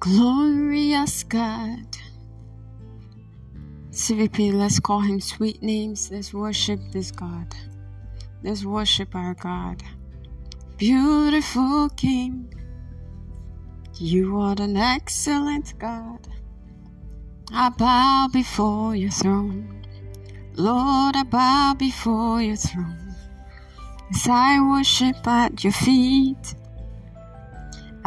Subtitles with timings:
[0.00, 1.98] Glorious God.
[3.90, 6.10] CVP, let's call him sweet names.
[6.12, 7.52] Let's worship this God.
[8.44, 9.82] Let's worship our God.
[10.76, 12.54] Beautiful King.
[13.96, 16.28] You are an excellent God.
[17.52, 19.84] I bow before your throne.
[20.54, 23.16] Lord, I bow before your throne.
[24.14, 26.54] As I worship at your feet,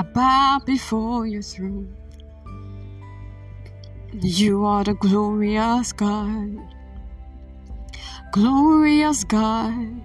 [0.02, 1.96] I bow before your throne.
[4.14, 6.58] You are the glorious God,
[8.32, 10.02] glorious God.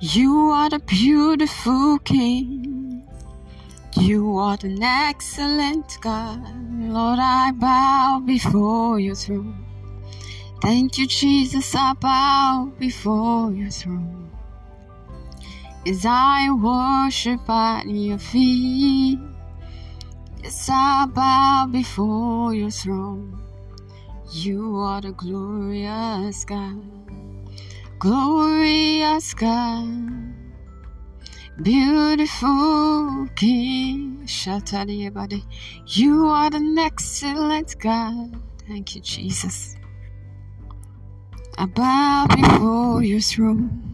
[0.00, 3.06] You are the beautiful King.
[4.00, 6.40] You are an excellent God.
[6.80, 9.62] Lord, I bow before your throne.
[10.62, 11.74] Thank you, Jesus.
[11.74, 14.23] I bow before your throne.
[15.86, 19.18] As I worship at your feet.
[20.42, 23.38] Yes, I bow before your throne.
[24.30, 26.82] You are the glorious God,
[27.98, 30.34] glorious God,
[31.62, 34.22] beautiful King.
[34.24, 35.42] Shatari
[35.86, 38.40] You are the excellent God.
[38.66, 39.76] Thank you, Jesus.
[41.58, 43.93] I bow before your throne.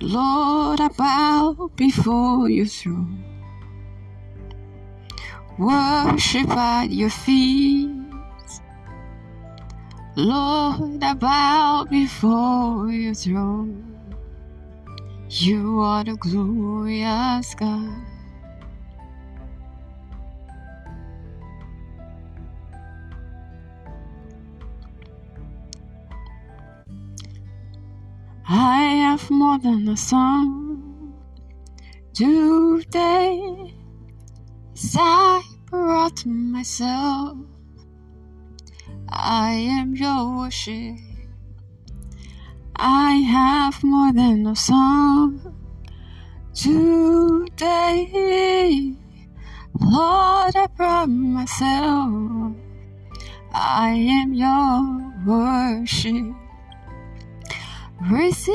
[0.00, 3.24] Lord, I bow before your throne.
[5.58, 7.90] Worship at your feet.
[10.16, 14.14] Lord, I bow before your throne.
[15.28, 18.11] You are the glorious God.
[28.54, 31.14] I have more than a song
[32.12, 33.72] today.
[34.94, 37.38] I brought myself,
[39.08, 40.98] I am your worship.
[42.76, 45.40] I have more than a song
[46.52, 48.04] today.
[49.80, 52.54] Lord, I brought myself.
[53.50, 56.41] I am your worship.
[58.10, 58.52] Receive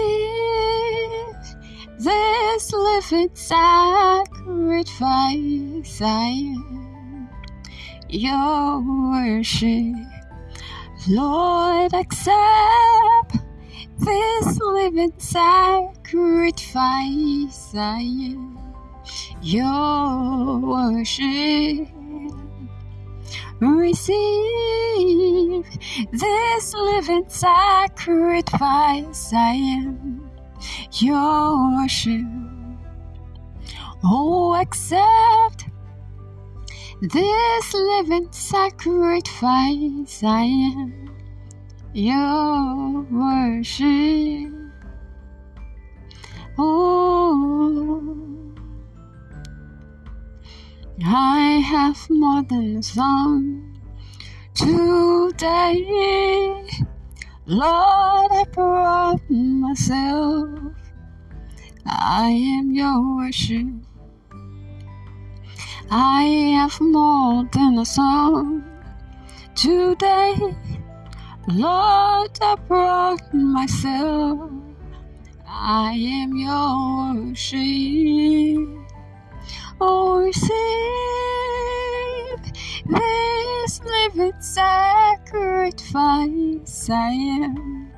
[2.00, 4.28] this living sacrifice.
[6.02, 7.30] I am
[8.10, 9.96] your worship.
[11.08, 13.38] Lord, accept
[14.00, 15.96] this living sacrifice.
[17.74, 18.60] I am
[19.42, 21.97] your worship
[23.60, 24.18] receive
[26.12, 29.34] this living sacrifice.
[29.34, 30.30] I am
[30.94, 32.26] your worship.
[34.04, 35.66] Oh, accept
[37.02, 40.24] this living sacrifice.
[40.24, 41.16] I am
[41.94, 44.54] your worship.
[46.60, 48.37] Oh.
[51.06, 53.80] I have more than a song
[54.56, 55.86] today.
[57.46, 60.50] Lord, I brought myself.
[61.86, 63.68] I am your worship.
[65.92, 66.24] I
[66.58, 68.64] have more than a song
[69.54, 70.34] today.
[71.48, 74.50] Lord, I brought myself.
[75.48, 78.87] I am your worship.
[79.80, 80.52] Oh, receive
[82.86, 85.70] this living sacrifice.
[86.90, 87.92] I am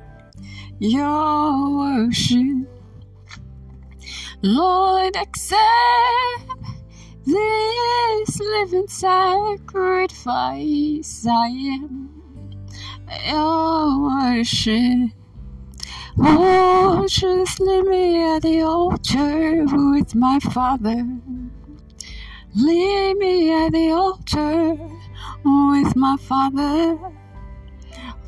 [0.78, 2.68] your worship.
[4.42, 5.60] Lord, accept
[7.24, 10.06] this living sacrifice.
[11.26, 12.10] I am
[13.26, 15.12] your worship.
[16.18, 21.06] Oh, just leave me at the altar with my Father.
[22.56, 24.76] Leave me at the altar
[25.44, 26.98] with my father.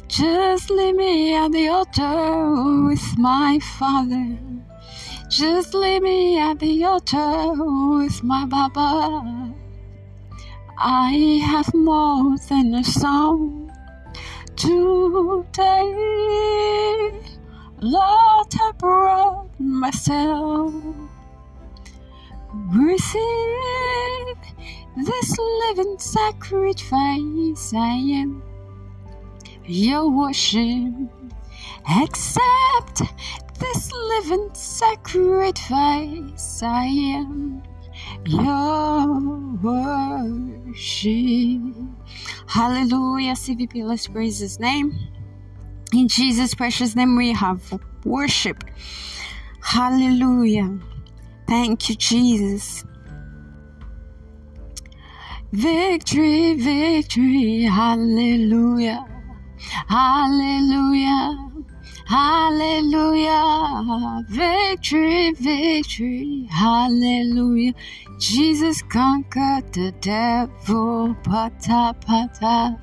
[0.06, 4.38] Just leave me at the altar with my father.
[5.28, 7.52] Just leave me at the altar
[7.98, 9.52] with my Baba.
[10.78, 13.72] I have more than a song
[14.54, 15.82] today.
[17.80, 20.72] Lord, I brought myself.
[22.72, 24.36] Receive
[24.96, 27.74] this living sacrifice.
[27.74, 28.42] I am
[29.66, 30.94] your worship.
[32.00, 33.02] Accept
[33.60, 35.62] this living sacrifice.
[36.62, 37.62] I am
[38.24, 39.20] your
[39.60, 40.80] worship.
[42.46, 43.34] Hallelujah.
[43.34, 44.98] CVP, let's praise his name.
[45.92, 48.64] In Jesus' precious name, we have worship.
[49.60, 50.78] Hallelujah.
[51.52, 52.82] Thank you, Jesus.
[55.52, 59.04] Victory, victory, hallelujah,
[59.86, 61.50] hallelujah,
[62.06, 63.34] hallelujah,
[64.30, 67.74] victory, victory, hallelujah.
[68.18, 72.78] Jesus conquered the devil, pata pata.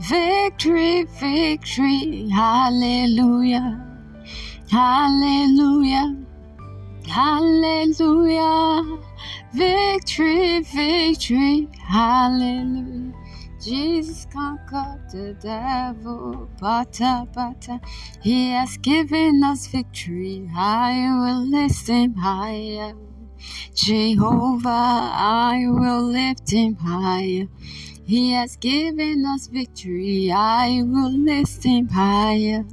[0.00, 3.80] Victory, victory, hallelujah,
[4.70, 6.18] hallelujah,
[7.06, 8.98] hallelujah.
[9.52, 13.12] Victory, victory, hallelujah.
[13.64, 17.80] Jesus conquered the devil, bata bata.
[18.20, 20.50] He has given us victory.
[20.54, 22.92] I will lift him higher.
[23.74, 27.48] Jehovah, I will lift him higher.
[28.04, 30.30] He has given us victory.
[30.30, 32.64] I will lift him higher.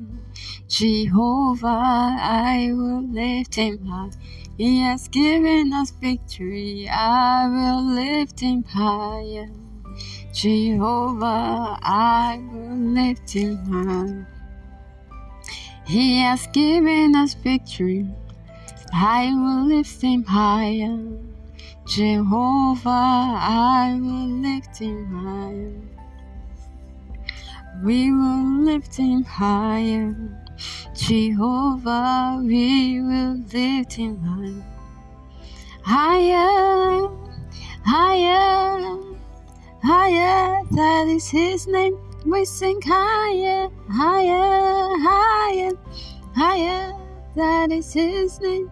[0.68, 4.12] Jehovah, I will lift him high.
[4.58, 6.88] He has given us victory.
[6.88, 9.50] I will lift him higher.
[10.34, 14.26] Jehovah, I will lift him high.
[15.86, 18.08] He has given us victory.
[18.94, 20.98] I will lift him higher.
[21.88, 26.01] Jehovah, I will lift him higher.
[27.84, 30.16] We will lift him higher.
[30.96, 34.62] Jehovah, we will lift him high.
[35.82, 37.10] Higher,
[37.84, 39.00] higher,
[39.82, 41.98] higher, that is his name.
[42.24, 45.72] We sing higher, higher, higher,
[46.36, 46.94] higher,
[47.36, 48.70] that is his name.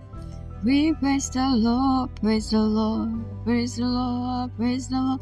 [0.61, 5.21] We praise the Lord, praise the Lord, praise the Lord, praise the Lord.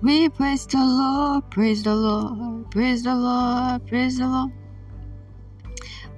[0.00, 4.52] We praise the Lord, praise the Lord, praise the Lord, praise the Lord.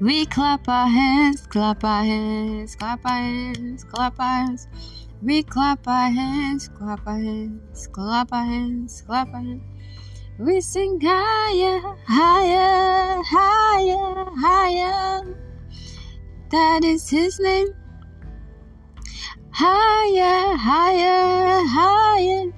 [0.00, 4.68] We clap our hands, clap our hands, clap our hands, clap our hands.
[5.22, 9.62] We clap our hands, clap our hands, clap our hands, clap our hands.
[10.38, 15.36] We sing higher, higher, higher, higher.
[16.50, 17.68] That is his name.
[19.60, 22.52] Higher, higher, higher,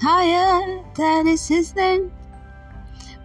[0.00, 0.82] higher.
[0.94, 2.10] That is his name.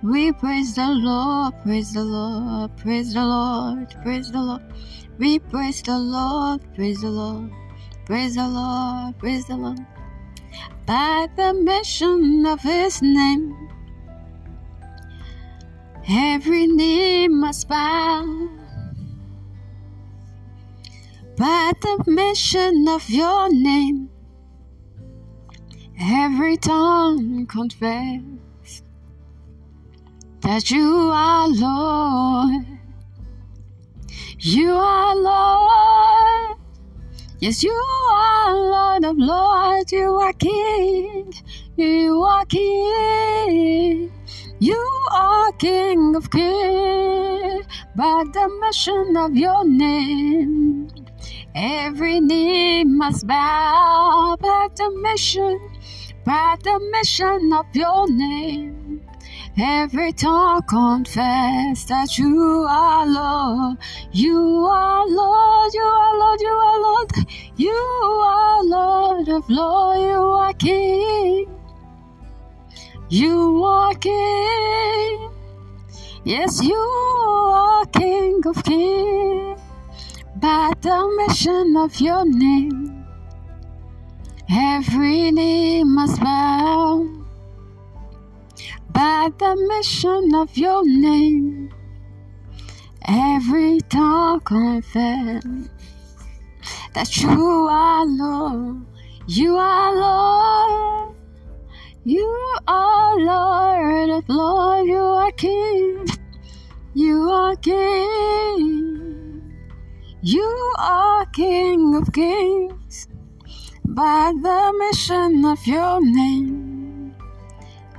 [0.04, 4.62] We praise the Lord, praise the Lord, praise the Lord, praise the Lord.
[5.18, 7.52] We praise the Lord, praise the Lord,
[8.06, 9.80] praise the Lord, praise the Lord.
[10.86, 13.56] By the mention of His name,
[16.10, 18.61] every knee must bow.
[21.42, 24.12] By the mention of Your name,
[26.00, 28.84] every tongue confess
[30.42, 32.68] that you are Lord.
[34.38, 36.58] You are Lord.
[37.40, 39.92] Yes, you are Lord of Lords.
[39.92, 41.34] You are King.
[41.76, 44.12] You are King.
[44.60, 47.66] You are King of Kings.
[47.96, 51.01] By the mention of your name,
[51.56, 54.38] every knee must bow.
[54.40, 55.60] By the mission,
[56.26, 59.02] by the mission of your name.
[59.58, 63.78] Every tongue confess that you are Lord.
[64.12, 67.12] You are Lord, you are Lord, you are Lord.
[67.58, 71.50] You are Lord of Lord, you are King.
[73.10, 75.32] You are King.
[76.24, 79.51] Yes, you are King of Kings.
[80.42, 83.06] By the mention of your name,
[84.50, 87.22] every knee must bow
[88.92, 91.72] by the mention of your name.
[93.08, 95.44] Every tongue confess
[96.94, 98.86] that you are Lord.
[99.28, 101.16] You are Lord.
[102.04, 104.88] You are Lord of Lord.
[104.88, 106.08] You are King.
[106.94, 109.01] You are King.
[110.24, 113.08] You are King of Kings.
[113.84, 117.16] By the mission of your name,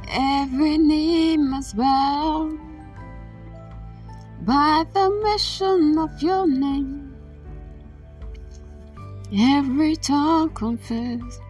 [0.09, 2.57] every knee must bow.
[4.43, 7.13] By the mission of your name,
[9.37, 11.41] every tongue confess.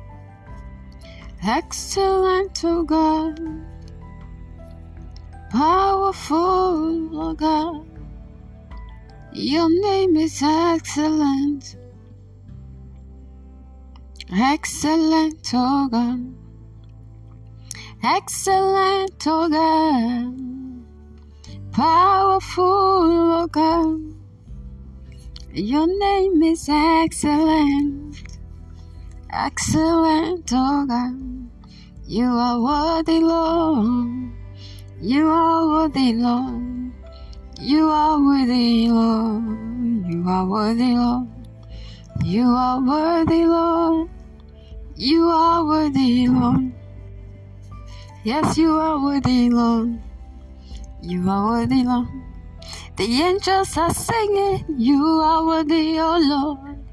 [1.47, 3.39] Excellent, O God,
[5.51, 7.92] powerful, O God,
[9.35, 11.77] Your name is excellent.
[14.31, 16.19] Excellent, oh.
[18.03, 20.35] Excellent, oh.
[21.73, 24.01] Powerful, oh.
[25.55, 28.23] Your name is excellent.
[29.31, 31.19] Excellent, oh.
[32.07, 34.31] You are worthy, Lord.
[35.01, 36.72] You are worthy, Lord.
[37.63, 39.55] You are worthy, Lord.
[40.11, 41.29] You are worthy, Lord.
[42.25, 44.11] You are worthy, Lord.
[44.97, 46.73] You are worthy, Lord.
[48.25, 49.97] Yes, you are worthy, Lord.
[51.03, 52.09] You are worthy, Lord.
[52.97, 56.85] The angels are singing, You are worthy, O Lord.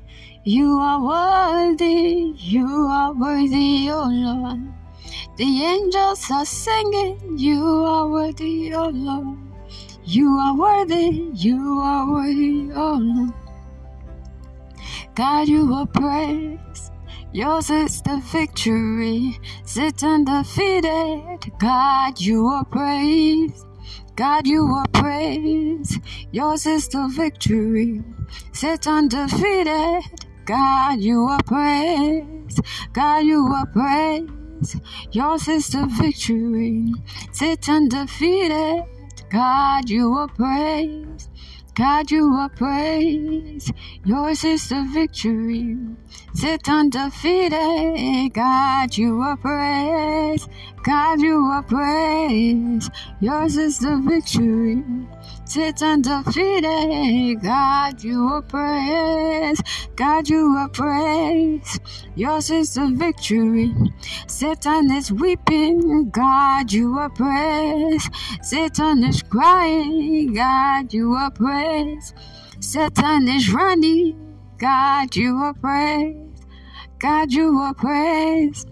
[0.43, 4.69] You are worthy, you are worthy, O Lord.
[5.35, 9.48] The angels are singing, You are worthy, O Lord.
[10.09, 13.33] You are worthy, you are worthy, oh O Lord.
[15.13, 16.91] God, you are praised.
[17.31, 19.39] Yours is the victory.
[19.65, 21.51] Sit undefeated.
[21.59, 23.67] God, you are praised.
[24.15, 25.99] God, you are praised.
[26.31, 28.01] Yours is the victory.
[28.51, 30.01] Sit undefeated.
[30.45, 32.61] God, you are praised.
[32.93, 34.81] God, you are praised.
[35.11, 36.95] Yours is the victory.
[37.31, 38.85] Sit undefeated.
[39.29, 41.29] God, you are praised.
[41.75, 43.71] God, you are praised.
[44.03, 45.77] Yours is the victory.
[46.33, 48.33] Sit undefeated.
[48.33, 50.49] God, you are praised.
[50.83, 52.91] God, you are praised.
[53.21, 54.83] Yours is the victory.
[55.49, 57.41] Sit undefeated.
[57.41, 59.63] God, you are praised.
[59.95, 61.81] God, you are praised.
[62.13, 63.73] Yours is the victory.
[64.27, 66.11] Satan is weeping.
[66.11, 68.13] God, you are praised.
[68.43, 70.35] Satan is crying.
[70.35, 72.13] God, you are praised.
[72.59, 74.37] Satan is running.
[74.59, 76.45] God, you are praised.
[76.99, 78.69] God, you are praised.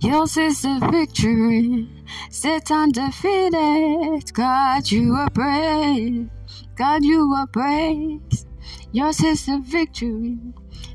[0.00, 1.88] Yours is the victory.
[2.30, 4.32] Sit undefeated.
[4.32, 6.30] God, you are praised.
[6.76, 8.46] God, you are praised.
[8.92, 10.38] Yours is the victory.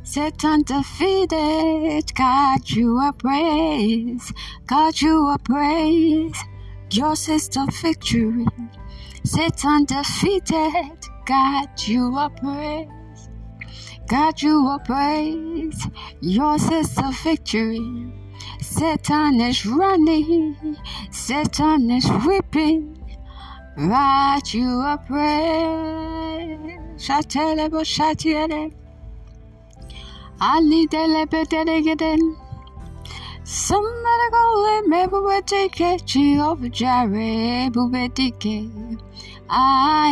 [0.04, 2.16] Sit undefeated.
[2.16, 4.34] God, you are praised.
[4.68, 6.46] God, you are praised.
[6.90, 8.46] Yours is the victory.
[9.26, 10.98] Sit undefeated.
[11.26, 13.30] God, you are praised.
[14.08, 15.90] God, you are praised.
[16.22, 18.23] Yours is the victory.
[18.76, 20.56] Satan is running,
[21.12, 22.98] Satan is weeping,
[23.78, 26.80] right you are praying.
[26.98, 28.74] Shatelebo shatiele.
[30.42, 32.36] Ali delebedegeden.
[33.44, 39.00] Somebody go let me bubetike, Jehovah Jireh, bubetike.
[39.52, 40.10] I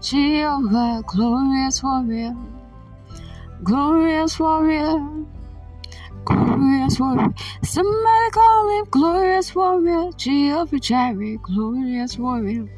[0.00, 2.34] Jehovah, glorious warrior,
[3.62, 5.26] glorious warrior
[6.26, 7.32] glorious warrior.
[7.62, 10.10] Somebody call him glorious warrior.
[10.16, 12.68] Jehovah Jireh, glorious warrior.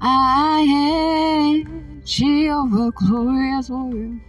[0.00, 4.20] I am Jehovah, glorious warrior.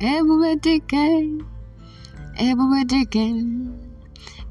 [0.00, 1.46] Everywhere digging,
[2.38, 3.96] everywhere digging,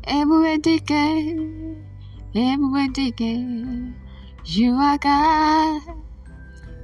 [0.06, 1.86] everywhere digging,
[2.34, 3.96] everywhere digging.
[4.46, 5.82] You are God.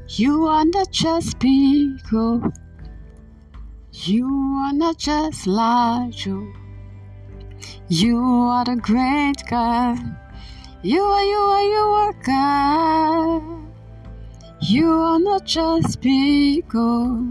[0.10, 2.44] You are not just people.
[4.04, 6.52] You are not just Elijah.
[7.88, 9.98] You are the great God.
[10.84, 13.72] You are, you are, you are God.
[14.60, 17.26] You are not just people.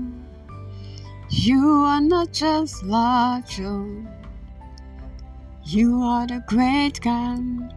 [1.28, 4.02] You are not just Elijah.
[5.64, 7.75] You are the great God.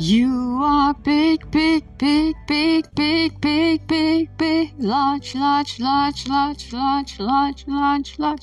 [0.00, 7.18] You are big, big, big, big, big, big, big, big, large, large, large, large, large,
[7.18, 8.42] large, large, large.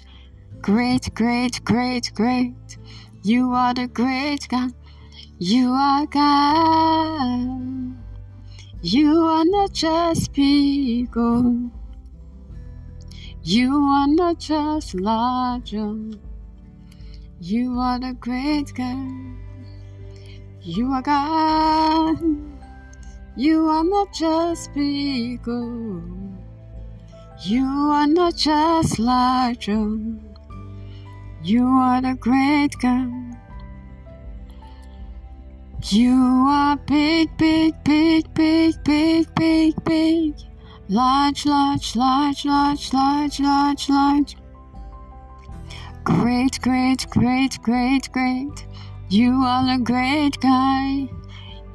[0.59, 2.77] Great, great, great, great.
[3.23, 4.73] You are the great God.
[5.39, 7.95] You are God.
[8.81, 11.71] You are not just people.
[13.43, 15.95] You are not just larger.
[17.39, 19.44] You are the great God.
[20.67, 22.17] You are God.
[23.35, 26.01] You are not just bigger.
[27.43, 29.99] You are not just larger.
[31.43, 33.37] You are the great God.
[35.83, 40.33] You are big, big, big, big, big, big, big.
[40.89, 44.35] Large, large, large, large, large, large, large.
[46.03, 48.65] Great, great, great, great, great.
[49.09, 51.07] You are a great guy.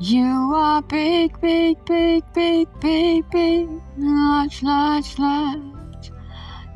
[0.01, 6.11] You are big, big, big, big, big, big, large, large, large.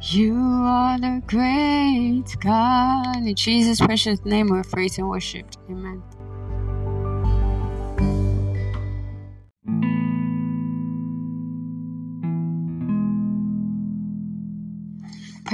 [0.02, 3.16] You are the great God.
[3.16, 5.58] In Jesus' precious name, we're praised and worshipped.
[5.68, 6.02] Amen.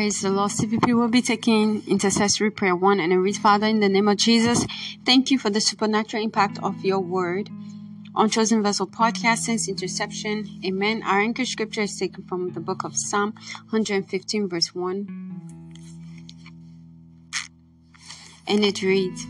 [0.01, 0.51] Praise the Lord.
[0.51, 4.17] CVP will be taking intercessory prayer one and I read, Father, in the name of
[4.17, 4.65] Jesus,
[5.05, 7.51] thank you for the supernatural impact of your word
[8.15, 10.49] on Chosen Vessel podcast since interception.
[10.65, 11.03] Amen.
[11.03, 13.35] Our anchor scripture is taken from the book of Psalm
[13.69, 15.75] 115, verse 1.
[18.49, 19.27] And it reads,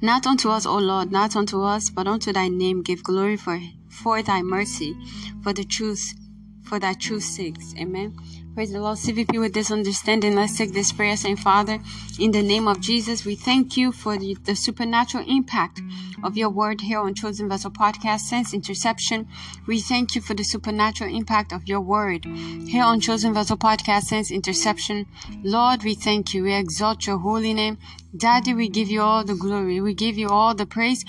[0.00, 3.60] Not unto us, O Lord, not unto us, but unto thy name give glory for,
[3.88, 4.96] for thy mercy,
[5.42, 6.14] for the truth,
[6.62, 7.74] for thy truth's sakes.
[7.76, 8.16] Amen.
[8.54, 8.98] Praise the Lord.
[8.98, 10.34] CVP with this understanding.
[10.34, 11.78] Let's take this prayer saying, Father,
[12.20, 15.80] in the name of Jesus, we thank you for the, the supernatural impact
[16.22, 19.26] of your word here on Chosen Vessel Podcast since interception.
[19.66, 24.02] We thank you for the supernatural impact of your word here on Chosen Vessel Podcast
[24.02, 25.06] since interception.
[25.42, 26.42] Lord, we thank you.
[26.42, 27.78] We exalt your holy name.
[28.14, 29.80] Daddy, we give you all the glory.
[29.80, 31.02] We give you all the praise.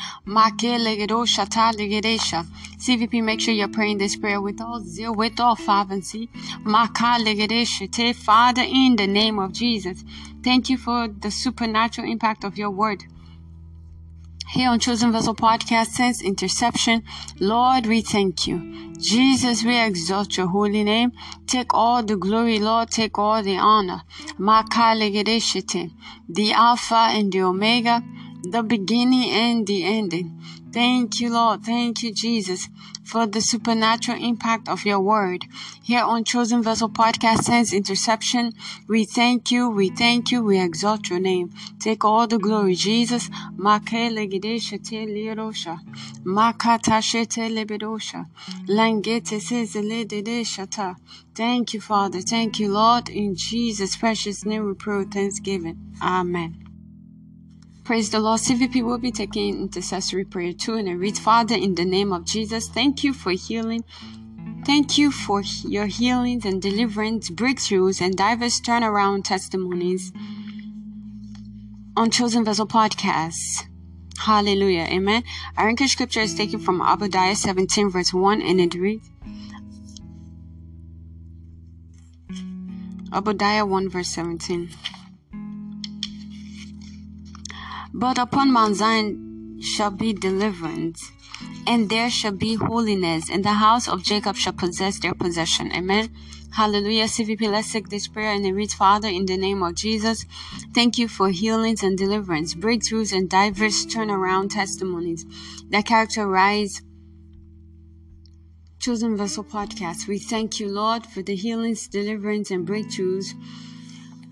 [2.83, 6.29] CVP, make sure you're praying this prayer with all zeal, with all fervency.
[8.13, 10.03] Father, in the name of Jesus,
[10.43, 13.03] thank you for the supernatural impact of your word
[14.53, 17.03] here on Chosen Vessel Podcast since interception.
[17.39, 18.93] Lord, we thank you.
[18.99, 21.11] Jesus, we exalt your holy name.
[21.47, 22.91] Take all the glory, Lord.
[22.91, 24.03] Take all the honor.
[26.29, 28.03] The Alpha and the Omega,
[28.43, 30.39] the beginning and the ending.
[30.71, 31.63] Thank you, Lord.
[31.63, 32.69] Thank you, Jesus,
[33.03, 35.45] for the supernatural impact of your word.
[35.83, 38.53] Here on Chosen Vessel Podcast since interception,
[38.87, 41.51] we thank you, we thank you, we exalt your name.
[41.79, 43.29] Take all the glory, Jesus.
[51.35, 52.21] Thank you, Father.
[52.21, 53.09] Thank you, Lord.
[53.09, 55.77] In Jesus' precious name we pray thanksgiving.
[56.01, 56.62] Amen.
[57.83, 58.39] Praise the Lord.
[58.39, 62.23] CVP will be taking intercessory prayer too, and I read, Father, in the name of
[62.23, 63.83] Jesus, thank you for healing.
[64.65, 70.13] Thank you for your healings and deliverance, breakthroughs, and diverse turnaround testimonies
[71.97, 73.65] on Chosen Vessel Podcasts.
[74.17, 74.83] Hallelujah.
[74.83, 75.23] Amen.
[75.57, 79.09] Our anchor scripture is taken from Obadiah 17, verse 1, and it reads
[83.13, 84.69] Obadiah 1, verse 17.
[87.93, 91.11] But upon Mount Zion shall be deliverance,
[91.67, 95.71] and there shall be holiness, and the house of Jacob shall possess their possession.
[95.71, 96.09] Amen.
[96.53, 97.05] Hallelujah.
[97.05, 100.25] CVP, let's take this prayer and it reads, Father, in the name of Jesus,
[100.73, 105.25] thank you for healings and deliverance, breakthroughs, and diverse turnaround testimonies
[105.69, 106.83] that characterize
[108.79, 110.07] Chosen Vessel Podcast.
[110.07, 113.33] We thank you, Lord, for the healings, deliverance, and breakthroughs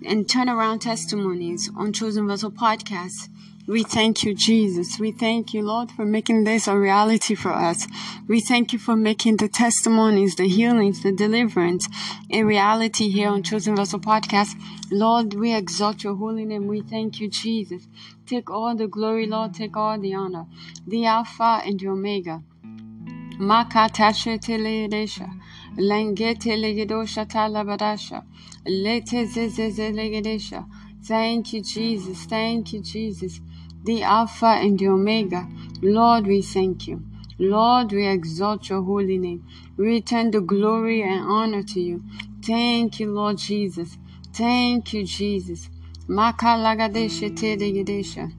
[0.05, 3.29] and turnaround testimonies on Chosen Vessel Podcast.
[3.67, 4.99] We thank you, Jesus.
[4.99, 7.87] We thank you, Lord, for making this a reality for us.
[8.27, 11.87] We thank you for making the testimonies, the healings, the deliverance
[12.31, 14.55] a reality here on Chosen Vessel Podcast.
[14.91, 16.65] Lord, we exalt your holy name.
[16.65, 17.87] We thank you, Jesus.
[18.25, 19.53] Take all the glory, Lord.
[19.53, 20.47] Take all the honor.
[20.87, 22.41] The Alpha and the Omega.
[23.39, 25.29] Makatashe teledesha.
[25.77, 28.23] Langete legedosha talabadasha.
[28.65, 29.27] Lete.
[31.03, 32.25] Thank you, Jesus.
[32.25, 33.39] Thank you, Jesus
[33.83, 35.47] the Alpha and the Omega.
[35.81, 37.03] Lord, we thank you.
[37.39, 39.43] Lord, we exalt your holy name.
[39.77, 42.03] We return the glory and honor to you.
[42.45, 43.97] Thank you, Lord Jesus.
[44.33, 45.69] Thank you, Jesus.
[46.07, 48.31] Makalagadesha telegedesha.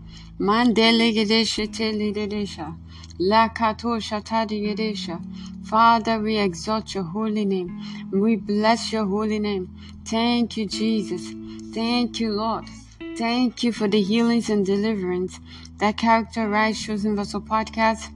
[4.24, 5.20] Tadigedesha.
[5.64, 7.70] Father, we exalt your holy name.
[8.12, 9.68] We bless your holy name.
[10.04, 11.34] Thank you, Jesus.
[11.72, 12.64] Thank you, Lord.
[13.16, 15.38] Thank you for the healings and deliverance
[15.78, 18.08] that characterize Chosen Vessel Podcast.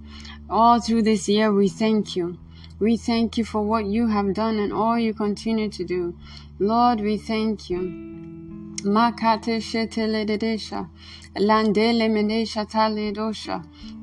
[0.49, 2.39] All through this year, we thank you.
[2.81, 6.15] We thank you for what you have done and all you continue to do.
[6.59, 8.07] Lord, we thank you.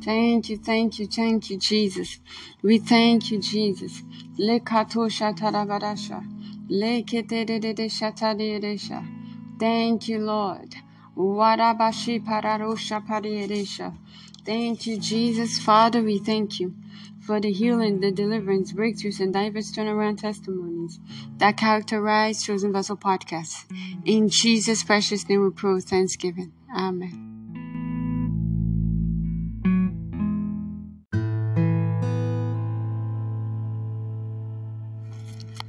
[0.04, 2.20] Thank you, thank you, thank you, Jesus.
[2.62, 4.04] We thank you, Jesus.
[4.38, 6.24] Le Lekatosha tarabadasha.
[6.70, 7.46] Lekete
[9.60, 10.76] Thank you, Lord.
[14.46, 15.60] Thank you, Jesus.
[15.60, 16.74] Father, we thank you
[17.26, 21.00] for the healing, the deliverance, breakthroughs, and diverse turnaround testimonies
[21.38, 23.66] that characterize Chosen Vessel Podcast.
[24.06, 26.52] In Jesus' precious name we pray with thanksgiving.
[26.76, 27.30] Amen.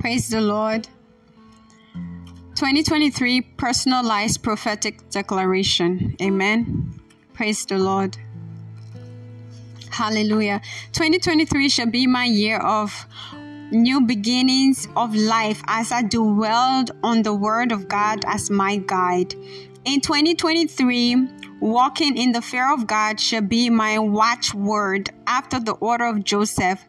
[0.00, 0.88] Praise the Lord.
[2.64, 6.16] 2023 Personalized Prophetic Declaration.
[6.22, 6.98] Amen.
[7.34, 8.16] Praise the Lord.
[9.90, 10.62] Hallelujah.
[10.92, 13.06] 2023 shall be my year of
[13.70, 19.34] new beginnings of life as I dwelled on the Word of God as my guide.
[19.84, 21.28] In 2023,
[21.60, 26.86] walking in the fear of God shall be my watchword after the order of Joseph,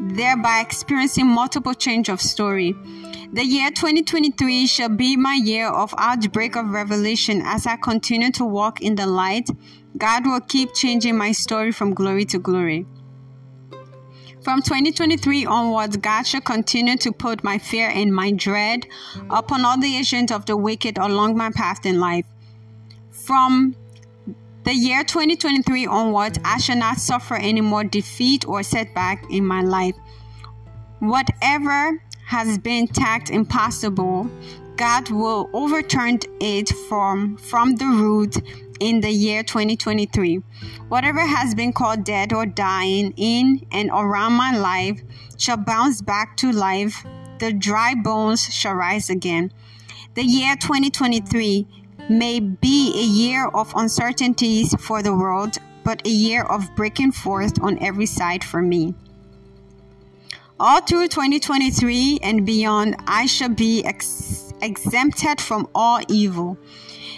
[0.00, 2.74] thereby experiencing multiple change of story.
[3.32, 8.44] The year 2023 shall be my year of outbreak of revelation as I continue to
[8.44, 9.48] walk in the light.
[9.96, 12.86] God will keep changing my story from glory to glory.
[14.42, 18.86] From 2023 onwards, God shall continue to put my fear and my dread
[19.30, 22.26] upon all the agents of the wicked along my path in life.
[23.10, 23.76] From
[24.64, 29.62] the year 2023 onwards, I shall not suffer any more defeat or setback in my
[29.62, 29.96] life.
[31.00, 34.30] Whatever has been tagged impossible,
[34.76, 38.36] God will overturn it from, from the root
[38.78, 40.36] in the year 2023.
[40.88, 45.02] Whatever has been called dead or dying in and around my life
[45.38, 47.04] shall bounce back to life.
[47.40, 49.52] The dry bones shall rise again.
[50.14, 56.42] The year 2023 may be a year of uncertainties for the world, but a year
[56.44, 58.94] of breaking forth on every side for me.
[60.60, 66.56] All through 2023 and beyond, I shall be ex- exempted from all evil.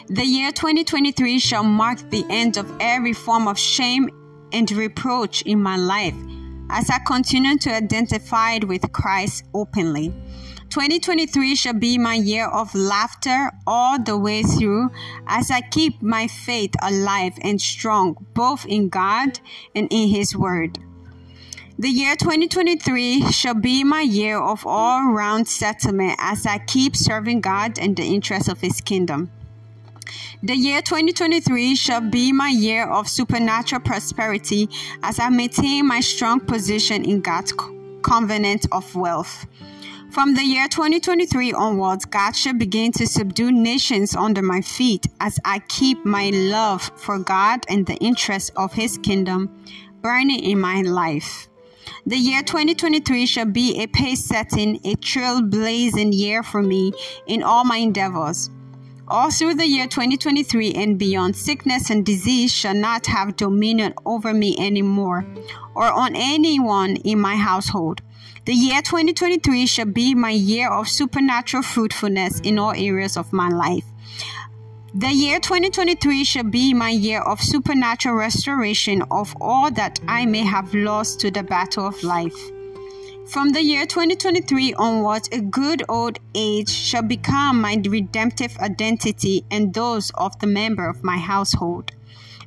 [0.09, 4.09] The year 2023 shall mark the end of every form of shame
[4.53, 6.17] and reproach in my life
[6.71, 10.13] as I continue to identify with Christ openly.
[10.75, 14.91] 2023 shall be my year of laughter all the way through
[15.29, 19.39] as I keep my faith alive and strong both in God
[19.77, 20.81] and in His Word.
[21.79, 27.41] The year 2023 shall be my year of all round settlement as I keep serving
[27.41, 29.31] God and the interests of His kingdom.
[30.43, 34.69] The year 2023 shall be my year of supernatural prosperity
[35.05, 37.55] as I maintain my strong position in God's
[38.03, 39.47] covenant of wealth.
[40.15, 45.41] From the year 2023 onwards, God shall begin to subdue nations under my feet as
[45.45, 49.51] I keep my love for God and the interests of His kingdom
[50.03, 51.49] burning in my life.
[52.07, 56.93] The year 2023 shall be a pace setting, a trailblazing year for me
[57.27, 58.51] in all my endeavors.
[59.09, 64.33] All through the year 2023 and beyond, sickness and disease shall not have dominion over
[64.33, 65.27] me anymore
[65.75, 68.01] or on anyone in my household.
[68.47, 73.49] The year 2023 shall be my year of supernatural fruitfulness in all areas of my
[73.49, 73.87] life.
[74.93, 80.45] The year 2023 shall be my year of supernatural restoration of all that I may
[80.45, 82.37] have lost to the battle of life.
[83.29, 89.73] From the year 2023 onwards, a good old age shall become my redemptive identity and
[89.73, 91.93] those of the member of my household.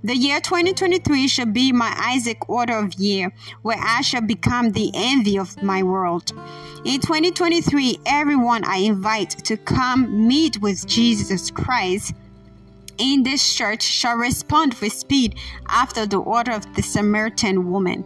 [0.08, 4.90] The year 2023 shall be my Isaac order of year, where I shall become the
[4.94, 6.32] envy of my world.
[6.86, 12.14] In 2023, everyone I invite to come meet with Jesus Christ
[12.98, 15.36] in this church shall respond with speed
[15.68, 18.06] after the order of the Samaritan woman.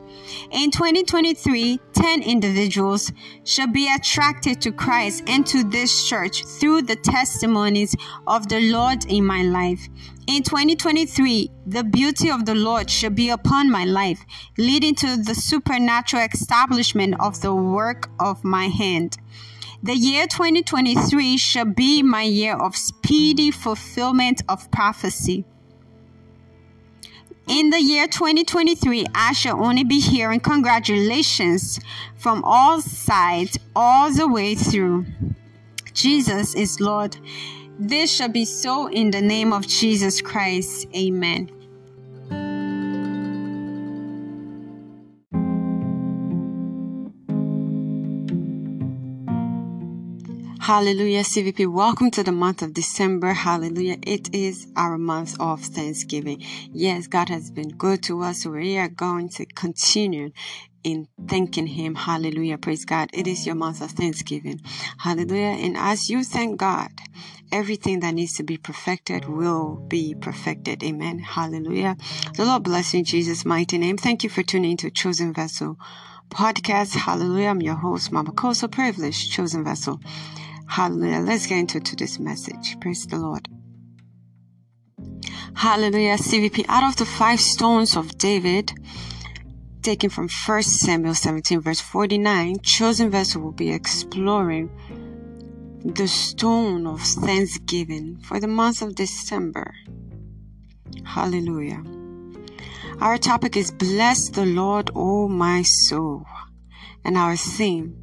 [0.51, 3.11] In 2023, 10 individuals
[3.43, 7.95] shall be attracted to Christ and to this church through the testimonies
[8.27, 9.87] of the Lord in my life.
[10.27, 14.23] In 2023, the beauty of the Lord shall be upon my life,
[14.57, 19.17] leading to the supernatural establishment of the work of my hand.
[19.81, 25.43] The year 2023 shall be my year of speedy fulfillment of prophecy.
[27.47, 31.79] In the year 2023, I shall only be hearing congratulations
[32.15, 35.07] from all sides all the way through.
[35.93, 37.17] Jesus is Lord.
[37.83, 40.85] This shall be so in the name of Jesus Christ.
[40.95, 41.49] Amen.
[50.59, 51.73] Hallelujah, CVP.
[51.73, 53.33] Welcome to the month of December.
[53.33, 53.97] Hallelujah.
[54.03, 56.43] It is our month of Thanksgiving.
[56.71, 58.45] Yes, God has been good to us.
[58.45, 60.29] We are going to continue
[60.83, 61.95] in thanking Him.
[61.95, 62.59] Hallelujah.
[62.59, 63.09] Praise God.
[63.11, 64.61] It is your month of Thanksgiving.
[64.99, 65.57] Hallelujah.
[65.65, 66.91] And as you thank God,
[67.51, 70.83] everything that needs to be perfected will be perfected.
[70.83, 71.19] Amen.
[71.19, 71.97] Hallelujah.
[72.35, 73.97] The Lord bless you in Jesus' mighty name.
[73.97, 75.77] Thank you for tuning to Chosen Vessel
[76.31, 76.95] podcast.
[76.95, 77.49] Hallelujah.
[77.49, 79.99] I'm your host, Mama Kosso, privileged chosen vessel.
[80.67, 81.19] Hallelujah.
[81.19, 82.79] Let's get into today's message.
[82.79, 83.47] Praise the Lord.
[85.53, 86.15] Hallelujah.
[86.15, 86.65] CVP.
[86.69, 88.71] Out of the five stones of David,
[89.81, 94.69] taken from 1 Samuel 17, verse 49, Chosen Vessel will be exploring
[95.83, 99.73] the stone of thanksgiving for the month of December.
[101.03, 101.83] Hallelujah.
[102.99, 106.25] Our topic is Bless the Lord, O my soul.
[107.03, 107.97] And our theme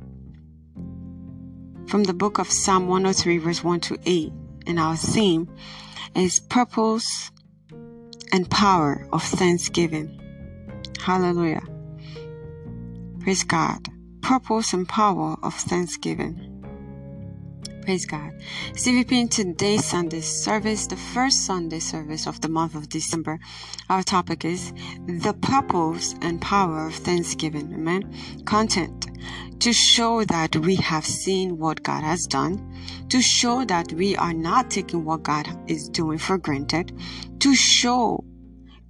[1.86, 4.32] from the book of Psalm 103, verse 1 to 8.
[4.66, 5.48] And our theme
[6.16, 7.30] is Purpose
[8.32, 10.20] and Power of Thanksgiving.
[11.00, 11.62] Hallelujah.
[13.20, 13.88] Praise God.
[14.20, 16.47] Purpose and Power of Thanksgiving.
[17.88, 18.34] Praise God.
[18.74, 23.40] CVP in today's Sunday service, the first Sunday service of the month of December,
[23.88, 24.74] our topic is
[25.06, 27.72] the purpose and power of Thanksgiving.
[27.72, 28.14] Amen.
[28.44, 29.06] Content
[29.60, 32.60] to show that we have seen what God has done,
[33.08, 36.92] to show that we are not taking what God is doing for granted,
[37.40, 38.22] to show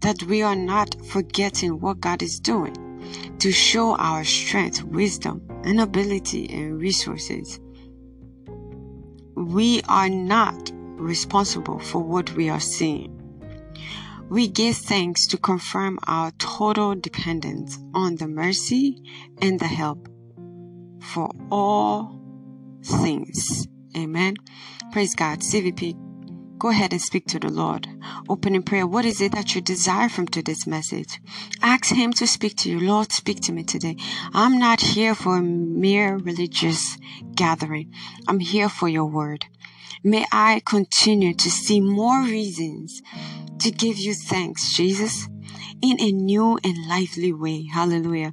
[0.00, 2.74] that we are not forgetting what God is doing,
[3.38, 7.60] to show our strength, wisdom, and ability and resources
[9.46, 13.14] we are not responsible for what we are seeing.
[14.28, 19.02] We give thanks to confirm our total dependence on the mercy
[19.40, 20.08] and the help
[21.00, 22.20] for all
[22.82, 23.66] things.
[23.96, 24.34] Amen.
[24.92, 25.40] Praise God.
[25.40, 26.07] CVP
[26.58, 27.86] Go ahead and speak to the Lord.
[28.28, 28.84] Open in prayer.
[28.84, 31.20] What is it that you desire from today's message?
[31.62, 32.80] Ask Him to speak to you.
[32.80, 33.96] Lord, speak to me today.
[34.34, 36.98] I'm not here for a mere religious
[37.36, 37.92] gathering.
[38.26, 39.46] I'm here for your word.
[40.02, 43.02] May I continue to see more reasons
[43.60, 45.28] to give you thanks, Jesus,
[45.80, 47.66] in a new and lively way.
[47.72, 48.32] Hallelujah.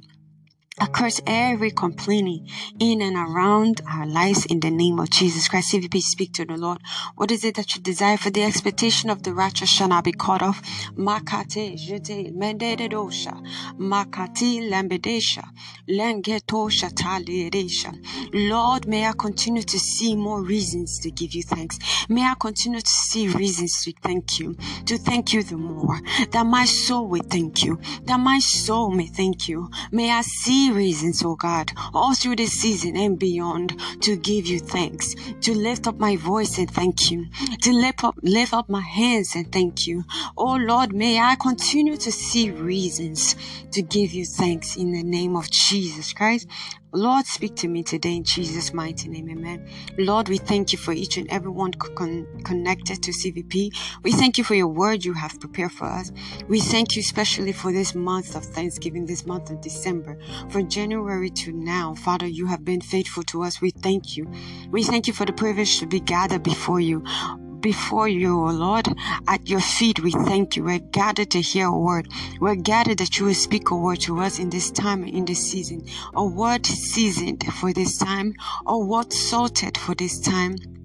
[0.78, 5.72] I curse every complaining in and around our lives in the name of Jesus Christ.
[5.72, 6.80] CVP, speak to the Lord.
[7.14, 10.12] What is it that you desire for the expectation of the righteous shall not be
[10.12, 10.60] cut off?
[10.94, 13.40] Makate, jete, mendedosha,
[13.78, 15.44] makati, lambedesha,
[15.88, 17.96] lengeto, shataliedesha.
[18.34, 21.78] Lord, may I continue to see more reasons to give you thanks.
[22.10, 25.98] May I continue to see reasons to thank you, to thank you the more,
[26.32, 29.70] that my soul will thank you, that my soul may thank you.
[29.90, 34.58] May I see reasons, oh God, all through this season and beyond to give you
[34.58, 37.26] thanks, to lift up my voice and thank you,
[37.62, 40.04] to lift up, lift up my hands and thank you.
[40.36, 43.36] Oh Lord, may I continue to see reasons
[43.72, 46.46] to give you thanks in the name of Jesus Christ.
[46.92, 49.28] Lord, speak to me today in Jesus' mighty name.
[49.30, 49.68] Amen.
[49.98, 53.70] Lord, we thank you for each and everyone con- connected to CVP.
[54.02, 56.10] We thank you for your word you have prepared for us.
[56.48, 60.18] We thank you especially for this month of Thanksgiving, this month of December.
[60.48, 63.60] From January to now, Father, you have been faithful to us.
[63.60, 64.30] We thank you.
[64.70, 67.04] We thank you for the privilege to be gathered before you
[67.66, 68.86] before you, O Lord.
[69.26, 70.62] At your feet, we thank you.
[70.62, 72.06] We're gathered to hear a word.
[72.38, 75.50] We're gathered that you will speak a word to us in this time, in this
[75.50, 75.84] season.
[76.14, 78.34] A word seasoned for this time,
[78.66, 80.75] a word salted for this time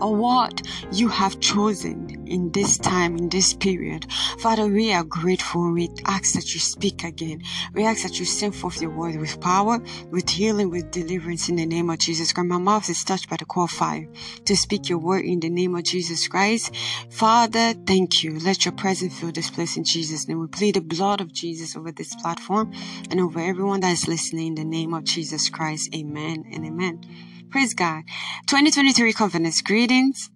[0.00, 4.06] or what you have chosen in this time, in this period.
[4.38, 5.72] Father, we are grateful.
[5.72, 7.42] We ask that you speak again.
[7.74, 11.56] We ask that you send forth your word with power, with healing, with deliverance in
[11.56, 12.48] the name of Jesus Christ.
[12.48, 14.06] My mouth is touched by the core fire
[14.44, 16.74] to speak your word in the name of Jesus Christ.
[17.10, 18.38] Father, thank you.
[18.38, 20.40] Let your presence fill this place in Jesus' name.
[20.40, 22.72] We plead the blood of Jesus over this platform
[23.10, 25.94] and over everyone that is listening in the name of Jesus Christ.
[25.94, 27.27] Amen and amen.
[27.50, 28.02] Praise God.
[28.46, 30.28] 2023 Confidence greetings.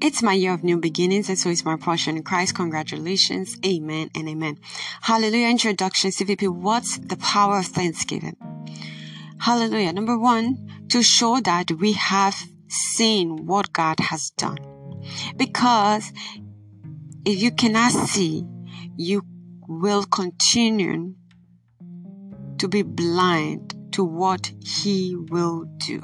[0.00, 2.56] It's my year of new beginnings, and so it's my portion in Christ.
[2.56, 3.56] Congratulations.
[3.64, 4.58] Amen and amen.
[5.02, 5.46] Hallelujah.
[5.46, 6.48] Introduction CVP.
[6.48, 8.36] What's the power of Thanksgiving?
[9.38, 9.92] Hallelujah.
[9.92, 12.34] Number one, to show that we have
[12.66, 14.58] seen what God has done.
[15.36, 16.12] Because
[17.24, 18.44] if you cannot see,
[18.96, 19.22] you
[19.68, 21.14] will continue
[22.58, 26.02] to be blind to what he will do.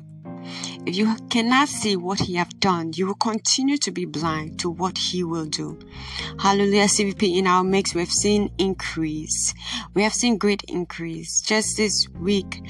[0.86, 4.70] If you cannot see what he have done, you will continue to be blind to
[4.70, 5.78] what he will do.
[6.38, 6.86] Hallelujah.
[6.86, 9.52] CVP in our mix, we've seen increase.
[9.92, 11.42] We have seen great increase.
[11.42, 12.62] Just this week,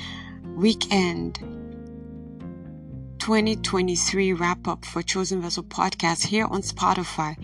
[0.56, 1.38] weekend,
[3.20, 7.36] 2023 wrap up for Chosen Vessel podcast here on Spotify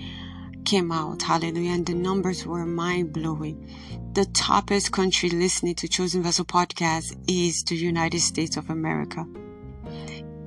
[0.69, 1.23] came out.
[1.23, 1.73] Hallelujah.
[1.73, 3.67] And the numbers were mind blowing.
[4.13, 9.25] The toppest country listening to Chosen Vessel podcast is the United States of America.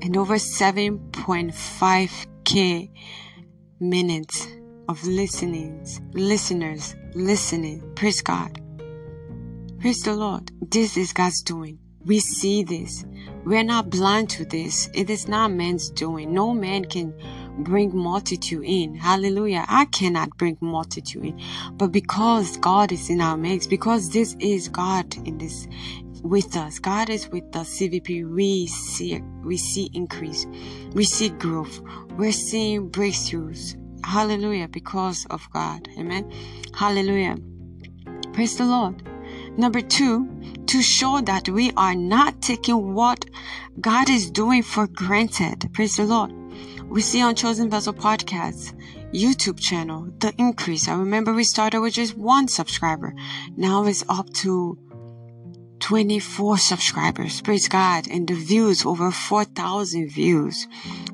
[0.04, 2.92] And over 7.5k
[3.80, 4.48] minutes
[4.88, 7.82] of listenings, listeners listening.
[7.96, 8.62] Praise God.
[9.80, 10.52] Praise the Lord.
[10.62, 11.80] This is God's doing.
[12.06, 13.04] We see this.
[13.44, 14.88] We're not blind to this.
[14.94, 16.32] It is not man's doing.
[16.32, 17.16] No man can
[17.64, 18.96] bring multitude in.
[18.96, 19.66] Hallelujah.
[19.68, 21.42] I cannot bring multitude in.
[21.74, 25.68] But because God is in our midst, because this is God in this
[26.24, 26.80] with us.
[26.80, 27.80] God is with us.
[27.80, 30.46] CVP, we see we see increase.
[30.94, 31.82] We see growth.
[32.18, 33.76] We're seeing breakthroughs.
[34.06, 34.68] Hallelujah.
[34.68, 35.88] Because of God.
[35.98, 36.32] Amen.
[36.74, 37.38] Hallelujah.
[38.34, 39.04] Praise the Lord.
[39.58, 40.30] Number two,
[40.68, 43.26] to show that we are not taking what
[43.80, 45.70] God is doing for granted.
[45.74, 46.41] Praise the Lord.
[46.92, 48.74] We see on Chosen Vessel Podcast
[49.14, 50.90] YouTube channel the increase.
[50.90, 53.16] I remember we started with just one subscriber.
[53.56, 54.78] Now it's up to
[55.82, 57.42] 24 subscribers.
[57.42, 58.08] Praise God.
[58.08, 60.68] And the views, over 4,000 views.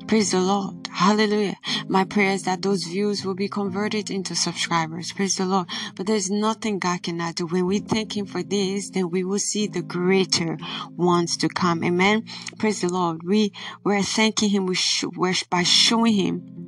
[0.06, 0.88] Praise the Lord.
[0.92, 1.56] Hallelujah.
[1.88, 5.12] My prayer is that those views will be converted into subscribers.
[5.12, 5.68] Praise the Lord.
[5.96, 7.46] But there's nothing God cannot do.
[7.46, 10.58] When we thank Him for this, then we will see the greater
[10.96, 11.82] ones to come.
[11.82, 12.24] Amen.
[12.58, 13.22] Praise the Lord.
[13.24, 13.52] We,
[13.84, 16.58] we're thanking Him we're, by showing Him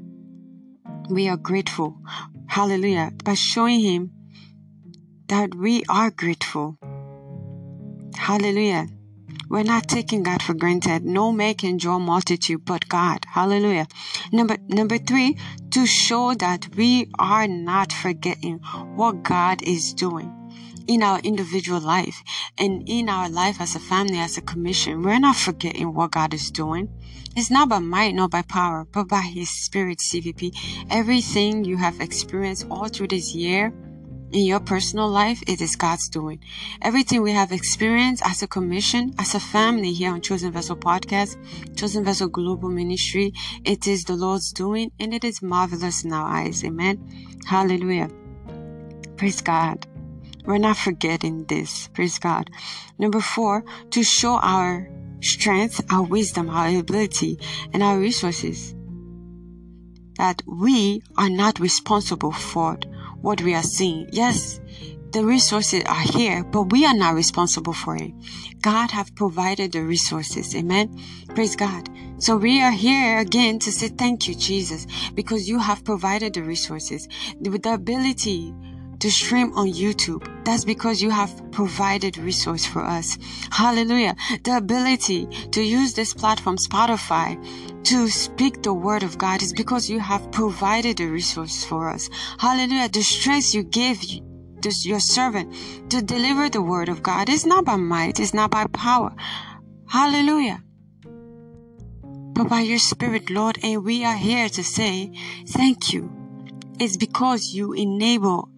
[1.10, 1.98] we are grateful.
[2.46, 3.12] Hallelujah.
[3.24, 4.12] By showing Him
[5.28, 6.78] that we are grateful.
[8.14, 8.86] Hallelujah.
[9.48, 11.04] We're not taking God for granted.
[11.04, 13.26] No man can draw multitude but God.
[13.28, 13.88] Hallelujah.
[14.32, 15.36] Number number three,
[15.72, 18.58] to show that we are not forgetting
[18.94, 20.36] what God is doing
[20.86, 22.22] in our individual life
[22.58, 25.02] and in our life as a family, as a commission.
[25.02, 26.88] We're not forgetting what God is doing.
[27.36, 30.52] It's not by might, not by power, but by His Spirit, CVP.
[30.90, 33.72] Everything you have experienced all through this year
[34.32, 36.40] in your personal life, it is God's doing.
[36.82, 41.36] Everything we have experienced as a commission, as a family here on Chosen Vessel Podcast,
[41.76, 43.32] Chosen Vessel Global Ministry,
[43.64, 46.64] it is the Lord's doing and it is marvelous in our eyes.
[46.64, 46.98] Amen.
[47.46, 48.10] Hallelujah.
[49.16, 49.86] Praise God.
[50.44, 51.88] We're not forgetting this.
[51.88, 52.50] Praise God.
[52.98, 54.88] Number four, to show our
[55.20, 57.38] strength, our wisdom, our ability,
[57.72, 58.74] and our resources.
[60.16, 62.78] That we are not responsible for
[63.22, 64.08] what we are seeing.
[64.12, 64.60] Yes,
[65.12, 68.12] the resources are here, but we are not responsible for it.
[68.62, 70.54] God have provided the resources.
[70.54, 70.96] Amen.
[71.34, 71.88] Praise God.
[72.18, 76.42] So we are here again to say thank you, Jesus, because you have provided the
[76.42, 77.08] resources
[77.40, 78.54] with the ability
[79.00, 80.22] to stream on YouTube.
[80.44, 83.18] That's because you have provided resource for us.
[83.50, 84.14] Hallelujah.
[84.44, 87.36] The ability to use this platform, Spotify,
[87.84, 92.08] to speak the word of God is because you have provided the resource for us.
[92.38, 92.88] Hallelujah.
[92.88, 94.02] The strength you give
[94.82, 98.66] your servant to deliver the word of God is not by might, it's not by
[98.66, 99.14] power.
[99.88, 100.62] Hallelujah.
[102.34, 105.12] But by your spirit, Lord, and we are here to say
[105.48, 106.12] thank you.
[106.78, 108.50] It's because you enable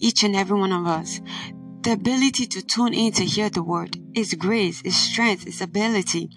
[0.00, 1.20] each and every one of us.
[1.82, 6.30] The ability to tune in to hear the word is grace, is strength, is ability.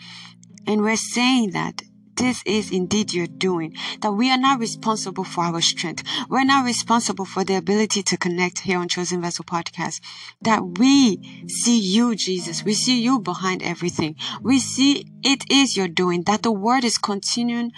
[0.66, 1.82] And we're saying that
[2.16, 3.76] this is indeed your doing.
[4.02, 6.04] That we are not responsible for our strength.
[6.30, 10.00] We're not responsible for the ability to connect here on Chosen Vessel Podcast.
[10.42, 12.64] That we see you, Jesus.
[12.64, 14.16] We see you behind everything.
[14.42, 16.24] We see it is your doing.
[16.24, 17.72] That the word is continuing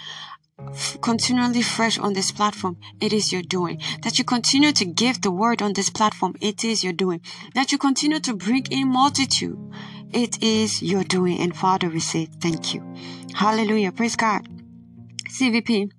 [1.00, 3.80] continually fresh on this platform, it is your doing.
[4.02, 7.20] That you continue to give the word on this platform, it is your doing.
[7.54, 9.58] That you continue to bring in multitude,
[10.12, 11.38] it is your doing.
[11.38, 12.82] And Father, we say thank you.
[13.34, 13.92] Hallelujah.
[13.92, 14.48] Praise God.
[15.28, 15.90] CVP.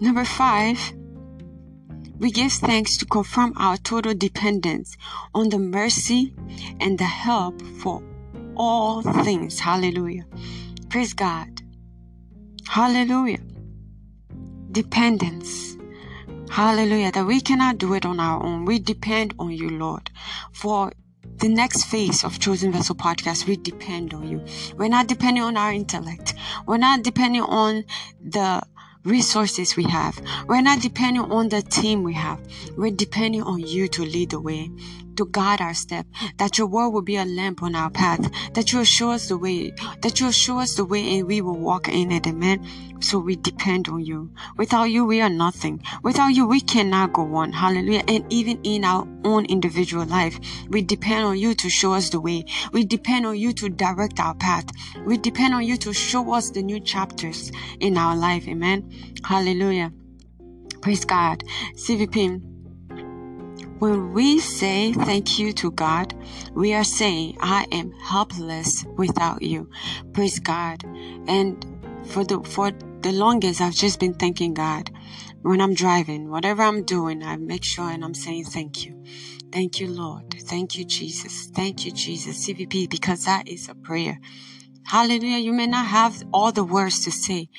[0.00, 0.78] Number five,
[2.18, 4.96] we give thanks to confirm our total dependence
[5.34, 6.34] on the mercy
[6.80, 8.02] and the help for
[8.56, 9.60] all things.
[9.60, 10.26] Hallelujah.
[10.88, 11.63] Praise God.
[12.68, 13.40] Hallelujah.
[14.72, 15.76] Dependence.
[16.50, 17.12] Hallelujah.
[17.12, 18.64] That we cannot do it on our own.
[18.64, 20.10] We depend on you, Lord.
[20.52, 20.92] For
[21.38, 24.44] the next phase of Chosen Vessel podcast, we depend on you.
[24.76, 26.34] We're not depending on our intellect.
[26.66, 27.84] We're not depending on
[28.20, 28.62] the
[29.04, 30.20] resources we have.
[30.46, 32.40] We're not depending on the team we have.
[32.76, 34.70] We're depending on you to lead the way
[35.16, 36.06] to guide our step,
[36.38, 39.28] that your word will be a lamp on our path, that you will show us
[39.28, 42.26] the way, that you will show us the way and we will walk in it.
[42.26, 42.66] Amen.
[43.00, 44.30] So we depend on you.
[44.56, 45.82] Without you, we are nothing.
[46.02, 47.52] Without you, we cannot go on.
[47.52, 48.02] Hallelujah.
[48.08, 50.38] And even in our own individual life,
[50.68, 52.44] we depend on you to show us the way.
[52.72, 54.66] We depend on you to direct our path.
[55.04, 58.48] We depend on you to show us the new chapters in our life.
[58.48, 58.90] Amen.
[59.24, 59.92] Hallelujah.
[60.80, 61.44] Praise God.
[61.76, 62.53] CVP.
[63.84, 66.14] When we say thank you to God,
[66.54, 69.68] we are saying, I am helpless without you.
[70.14, 70.82] Praise God.
[71.28, 71.62] And
[72.06, 74.90] for the, for the longest, I've just been thanking God.
[75.42, 79.04] When I'm driving, whatever I'm doing, I make sure and I'm saying thank you.
[79.52, 80.34] Thank you, Lord.
[80.44, 81.50] Thank you, Jesus.
[81.54, 82.48] Thank you, Jesus.
[82.48, 84.18] CVP, because that is a prayer.
[84.84, 85.40] Hallelujah.
[85.40, 87.50] You may not have all the words to say,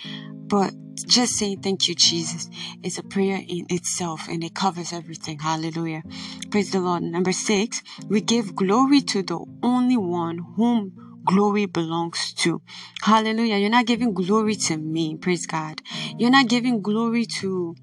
[0.48, 0.74] but
[1.04, 2.50] just saying thank you, Jesus,
[2.84, 5.40] is a prayer in itself and it covers everything.
[5.40, 6.04] Hallelujah.
[6.50, 7.04] Praise the Lord.
[7.04, 10.94] Number six, we give glory to the only one whom
[11.26, 12.62] glory belongs to.
[13.02, 13.58] Hallelujah.
[13.58, 15.18] You're not giving glory to me.
[15.18, 15.82] Praise God.
[16.18, 17.76] You're not giving glory to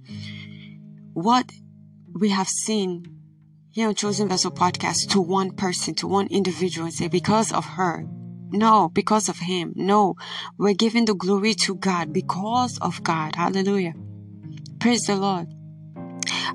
[1.13, 1.51] what
[2.15, 3.05] we have seen
[3.71, 7.65] here on Chosen Vessel podcast to one person, to one individual and say, because of
[7.65, 8.07] her,
[8.53, 9.73] no, because of him.
[9.75, 10.17] No,
[10.59, 13.35] we're giving the glory to God because of God.
[13.35, 13.95] Hallelujah.
[14.79, 15.49] Praise the Lord.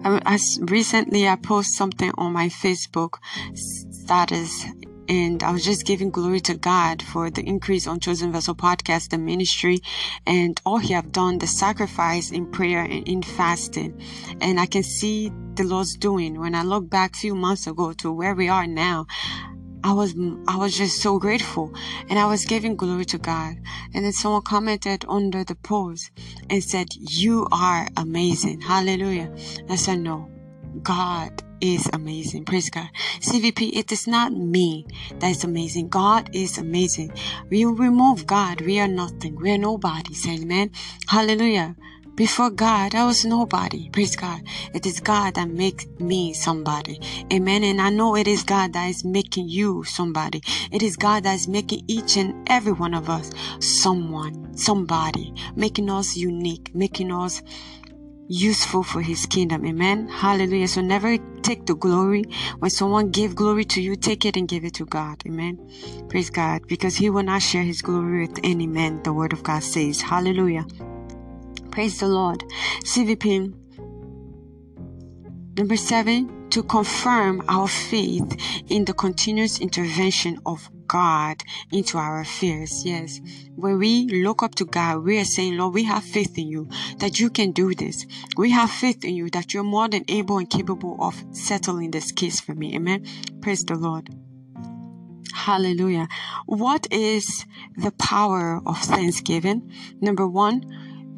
[0.04, 3.16] Um, as recently, I post something on my Facebook
[3.56, 4.66] status
[5.10, 9.10] and I was just giving glory to God for the increase on Chosen Vessel podcast,
[9.10, 9.80] the ministry,
[10.26, 14.00] and all He have done, the sacrifice in prayer and in fasting.
[14.42, 16.40] And I can see the Lord's doing.
[16.40, 19.08] When I look back few months ago to where we are now,
[19.84, 20.16] I was
[20.48, 21.74] I was just so grateful
[22.10, 23.56] and I was giving glory to God.
[23.94, 26.12] And then someone commented under the post
[26.50, 28.62] and said, You are amazing.
[28.62, 29.32] Hallelujah.
[29.70, 30.30] I said, No,
[30.84, 32.46] God is amazing.
[32.46, 32.90] Praise God.
[33.20, 34.86] CVP, it is not me
[35.20, 35.90] that is amazing.
[35.90, 37.14] God is amazing.
[37.50, 38.62] We remove God.
[38.62, 39.36] We are nothing.
[39.36, 40.14] We are nobody.
[40.14, 40.72] Say amen.
[41.08, 41.76] Hallelujah.
[42.18, 43.90] Before God, I was nobody.
[43.92, 44.42] Praise God.
[44.74, 47.00] It is God that makes me somebody.
[47.32, 47.64] Amen.
[47.64, 50.42] And I know it is God that is making you somebody.
[50.72, 55.92] It is God that is making each and every one of us someone, somebody, making
[55.92, 57.44] us unique, making us
[58.28, 59.64] useful for his kingdom.
[59.64, 60.08] Amen.
[60.08, 60.70] Hallelujah.
[60.70, 62.24] So never take the glory.
[62.58, 65.22] When someone give glory to you, take it and give it to God.
[65.28, 65.60] Amen.
[66.10, 66.62] Praise God.
[66.68, 69.02] Because he will not share his glory with any man.
[69.04, 70.02] The word of God says.
[70.02, 70.66] Hallelujah.
[71.72, 72.44] Praise the Lord.
[72.84, 73.54] CVP.
[75.58, 78.36] Number seven, to confirm our faith
[78.68, 82.86] in the continuous intervention of God into our affairs.
[82.86, 83.20] Yes.
[83.56, 86.70] When we look up to God, we are saying, Lord, we have faith in you
[87.00, 88.06] that you can do this.
[88.38, 92.12] We have faith in you that you're more than able and capable of settling this
[92.12, 92.76] case for me.
[92.76, 93.06] Amen.
[93.42, 94.10] Praise the Lord.
[95.34, 96.08] Hallelujah.
[96.46, 97.46] What is
[97.76, 99.72] the power of thanksgiving?
[100.02, 100.64] Number one,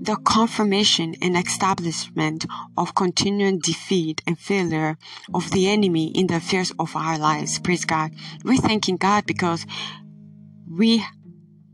[0.02, 2.46] the confirmation and establishment
[2.78, 4.98] of continuing defeat and failure
[5.34, 7.60] of the enemy in the affairs of our lives.
[7.60, 8.12] Praise God.
[8.44, 9.66] We're thanking God because
[10.70, 11.04] we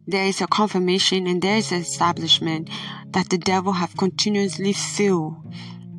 [0.07, 2.69] there is a confirmation and there is an establishment
[3.09, 5.35] that the devil have continuously failed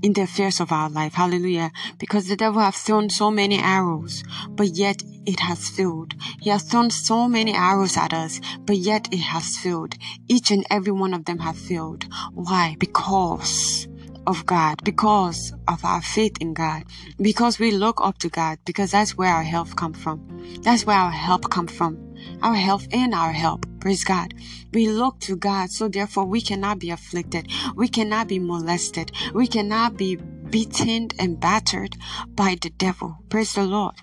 [0.03, 1.15] in the affairs of our life.
[1.15, 1.71] Hallelujah.
[1.99, 6.15] Because the devil have thrown so many arrows, but yet it has failed.
[6.41, 9.95] He has thrown so many arrows at us, but yet it has failed.
[10.29, 12.07] Each and every one of them have failed.
[12.33, 12.77] Why?
[12.79, 13.89] Because
[14.27, 16.85] of God, because of our faith in God,
[17.21, 20.23] because we look up to God, because that's where our help come from.
[20.63, 21.99] That's where our help come from.
[22.43, 23.67] Our health and our help.
[23.81, 24.35] Praise God.
[24.73, 27.49] We look to God, so therefore we cannot be afflicted.
[27.77, 29.13] We cannot be molested.
[29.35, 31.97] We cannot be beaten and battered
[32.35, 33.19] by the devil.
[33.29, 33.95] Praise the Lord.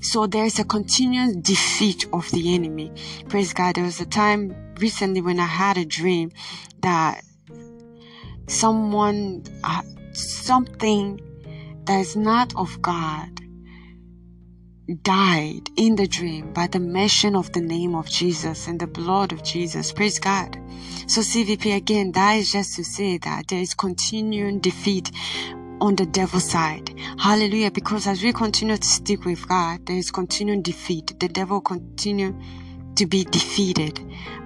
[0.00, 2.92] So there's a continuous defeat of the enemy.
[3.28, 3.76] Praise God.
[3.76, 6.30] There was a time recently when I had a dream
[6.80, 7.24] that
[8.46, 9.82] someone, uh,
[10.12, 11.20] something
[11.84, 13.40] that is not of God
[15.02, 19.32] died in the dream by the mention of the name of Jesus and the blood
[19.32, 19.92] of Jesus.
[19.92, 20.58] Praise God.
[21.06, 25.10] So CVP again, that is just to say that there is continuing defeat
[25.80, 26.94] on the devil's side.
[27.18, 27.70] Hallelujah.
[27.70, 31.18] Because as we continue to stick with God, there is continuing defeat.
[31.18, 32.38] The devil continue
[32.96, 33.98] to be defeated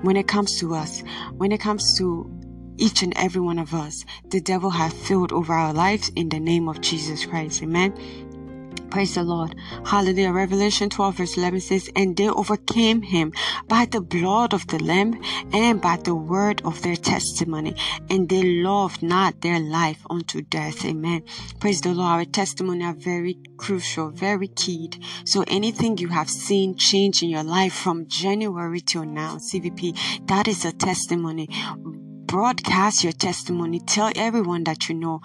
[0.03, 1.03] when it comes to us.
[1.37, 2.31] When it comes to
[2.79, 6.41] each and every one of us, the devil has filled over our lives in the
[6.41, 7.63] name of Jesus Christ.
[7.63, 7.93] Amen.
[8.91, 9.55] Praise the Lord.
[9.85, 10.33] Hallelujah.
[10.33, 13.33] Revelation 12 verse 11 says, And they overcame him
[13.69, 15.21] by the blood of the Lamb
[15.53, 17.75] and by the word of their testimony.
[18.09, 20.87] And they loved not their life unto death.
[20.87, 21.23] Amen.
[21.61, 22.09] Praise the Lord.
[22.09, 25.03] Our testimony are very crucial, very keyed.
[25.25, 30.49] So anything you have seen change in your life from January till now, CVP, that
[30.49, 31.49] is a testimony
[32.29, 33.81] broadcast your testimony.
[33.81, 35.21] Tell everyone that you know.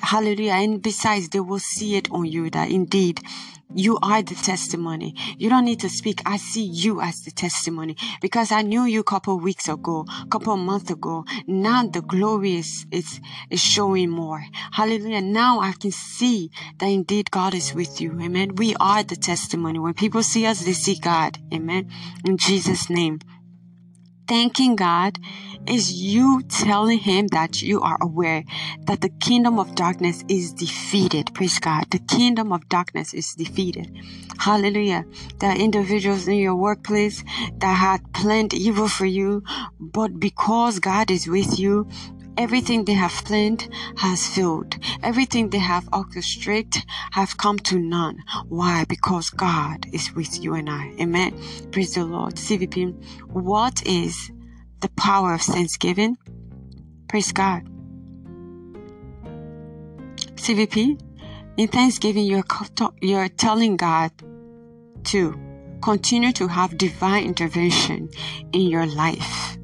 [0.00, 0.52] Hallelujah.
[0.54, 3.20] And besides, they will see it on you that indeed
[3.74, 5.14] you are the testimony.
[5.36, 6.22] You don't need to speak.
[6.24, 10.26] I see you as the testimony because I knew you a couple weeks ago, a
[10.28, 11.24] couple months ago.
[11.46, 14.42] Now the glory is, is, is showing more.
[14.72, 15.20] Hallelujah.
[15.20, 18.18] Now I can see that indeed God is with you.
[18.20, 18.54] Amen.
[18.54, 19.78] We are the testimony.
[19.78, 21.38] When people see us, they see God.
[21.52, 21.90] Amen.
[22.24, 23.20] In Jesus' name
[24.26, 25.18] thanking God
[25.66, 28.44] is you telling him that you are aware
[28.86, 31.34] that the kingdom of darkness is defeated.
[31.34, 31.90] Praise God.
[31.90, 33.90] The kingdom of darkness is defeated.
[34.38, 35.04] Hallelujah.
[35.38, 37.24] There are individuals in your workplace
[37.58, 39.42] that had planned evil for you,
[39.80, 41.88] but because God is with you,
[42.36, 44.76] Everything they have planned has failed.
[45.02, 46.82] Everything they have orchestrated
[47.12, 48.18] have come to none.
[48.48, 48.84] Why?
[48.88, 50.92] Because God is with you and I.
[51.00, 51.34] Amen.
[51.72, 52.34] Praise the Lord.
[52.34, 52.94] CVP,
[53.28, 54.30] what is
[54.80, 56.18] the power of thanksgiving?
[57.08, 57.62] Praise God.
[60.34, 61.00] CVP,
[61.56, 62.44] in thanksgiving, you're,
[63.00, 64.10] you're telling God
[65.04, 65.34] to
[65.82, 68.10] continue to have divine intervention
[68.52, 69.56] in your life.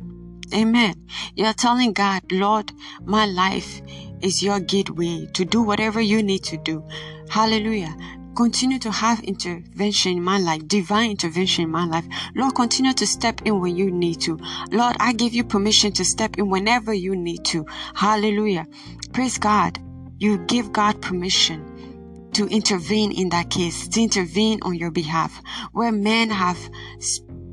[0.53, 0.94] Amen.
[1.34, 2.72] You're telling God, Lord,
[3.05, 3.80] my life
[4.20, 6.86] is your gateway to do whatever you need to do.
[7.28, 7.96] Hallelujah.
[8.34, 12.07] Continue to have intervention in my life, divine intervention in my life.
[12.34, 14.38] Lord, continue to step in when you need to.
[14.70, 17.66] Lord, I give you permission to step in whenever you need to.
[17.94, 18.66] Hallelujah.
[19.12, 19.78] Praise God.
[20.18, 25.42] You give God permission to intervene in that case, to intervene on your behalf.
[25.72, 26.59] Where men have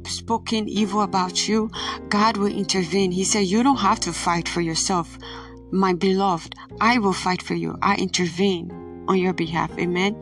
[0.10, 1.70] spoken evil about you,
[2.10, 3.12] God will intervene.
[3.12, 5.18] He said, You don't have to fight for yourself.
[5.72, 7.78] My beloved, I will fight for you.
[7.82, 8.72] I intervene
[9.08, 9.72] on your behalf.
[9.78, 10.16] Amen.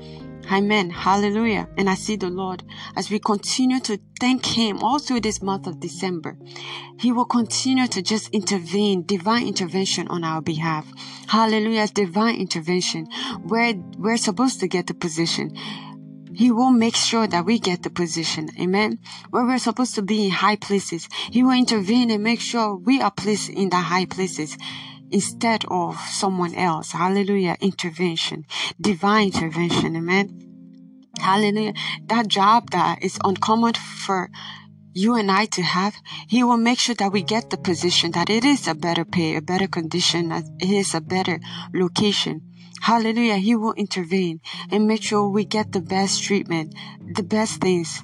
[0.52, 0.90] Amen.
[0.90, 1.68] Hallelujah.
[1.78, 2.64] And I see the Lord
[2.96, 6.38] as we continue to thank Him all through this month of December.
[7.00, 10.88] He will continue to just intervene, divine intervention on our behalf.
[11.28, 11.88] Hallelujah.
[11.88, 13.08] Divine intervention
[13.44, 15.54] where we're supposed to get the position.
[16.38, 18.50] He will make sure that we get the position.
[18.60, 19.00] Amen.
[19.32, 21.10] Where we're supposed to be in high places.
[21.32, 24.56] He will intervene and make sure we are placed in the high places
[25.10, 26.92] instead of someone else.
[26.92, 27.58] Hallelujah.
[27.60, 28.46] Intervention.
[28.80, 29.96] Divine intervention.
[29.96, 30.26] Amen.
[31.20, 31.74] Hallelujah.
[32.06, 33.74] That job that is uncommon
[34.06, 34.30] for
[34.94, 35.96] you and I to have,
[36.28, 39.36] He will make sure that we get the position, that it is a better pay,
[39.36, 41.40] a better condition, that it is a better
[41.74, 42.42] location.
[42.82, 43.38] Hallelujah.
[43.38, 44.40] He will intervene
[44.72, 46.76] and make sure we get the best treatment,
[47.14, 48.04] the best things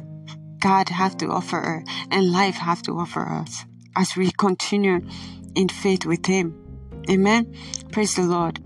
[0.59, 3.65] God have to offer and life have to offer us
[3.95, 5.01] as we continue
[5.55, 6.55] in faith with Him.
[7.09, 7.53] Amen.
[7.91, 8.59] Praise the Lord.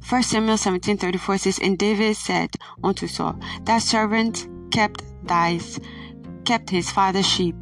[0.00, 2.50] First Samuel 17:34 says, And David said
[2.82, 5.80] unto Saul, That servant kept thy's
[6.44, 7.56] kept his father's sheep,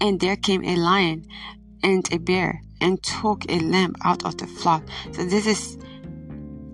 [0.00, 1.24] and there came a lion
[1.82, 4.82] and a bear and took a lamb out of the flock.
[5.12, 5.78] So this is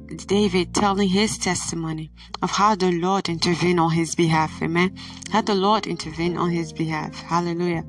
[0.06, 2.10] David telling his testimony
[2.42, 4.62] of how the Lord intervened on his behalf.
[4.62, 4.96] Amen.
[5.30, 7.14] How the Lord intervened on his behalf.
[7.22, 7.84] Hallelujah.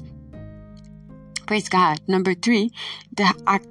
[1.46, 2.02] Praise God.
[2.08, 2.72] Number three,
[3.16, 3.68] the, act,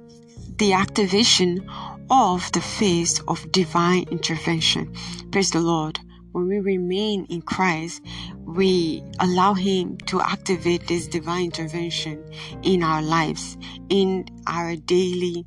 [0.57, 1.69] the activation
[2.09, 4.93] of the phase of divine intervention.
[5.31, 5.99] Praise the Lord.
[6.31, 8.01] When we remain in Christ,
[8.45, 12.23] we allow Him to activate this divine intervention
[12.63, 13.57] in our lives,
[13.89, 15.45] in our daily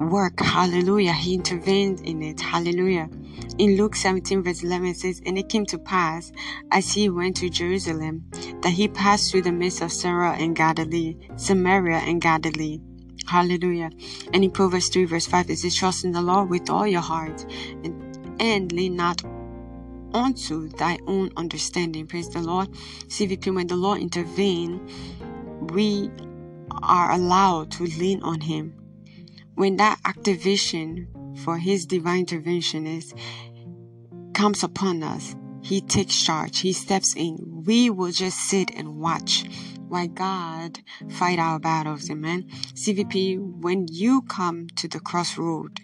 [0.00, 0.40] work.
[0.40, 1.12] Hallelujah.
[1.12, 2.40] He intervened in it.
[2.40, 3.08] Hallelujah.
[3.58, 6.32] In Luke 17, verse 11, says, And it came to pass,
[6.70, 8.24] as he went to Jerusalem,
[8.62, 12.80] that he passed through the midst of Sarah and Galilee, Samaria and Galilee.
[13.26, 13.90] Hallelujah.
[14.32, 17.02] And in Proverbs 3, verse 5, it says, Trust in the Lord with all your
[17.02, 17.44] heart
[17.84, 19.22] and, and lean not
[20.14, 22.06] onto thy own understanding.
[22.06, 22.70] Praise the Lord.
[23.08, 24.80] CVP, when the Lord intervene,
[25.60, 26.10] we
[26.82, 28.79] are allowed to lean on him
[29.60, 31.06] when that activation
[31.44, 33.12] for his divine intervention is
[34.32, 36.60] comes upon us he takes charge.
[36.60, 37.62] He steps in.
[37.66, 39.44] We will just sit and watch
[39.88, 40.80] while god
[41.10, 42.10] fight our battles.
[42.10, 42.44] Amen.
[42.74, 45.80] Cvp when you come to the crossroad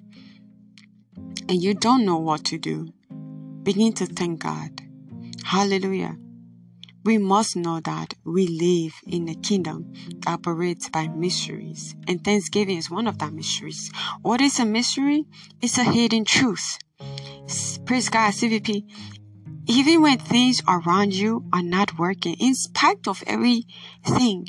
[1.49, 2.89] and you don't know what to do
[3.62, 4.81] begin to thank god.
[5.45, 6.16] Hallelujah
[7.07, 12.77] we must know that we live in a kingdom that operates by mysteries, and Thanksgiving
[12.77, 13.91] is one of that mysteries.
[14.23, 15.25] What is a mystery?
[15.63, 16.79] It's a hidden truth.
[17.85, 18.85] Praise God, CVP.
[19.69, 24.49] Even when things around you are not working, in spite of everything,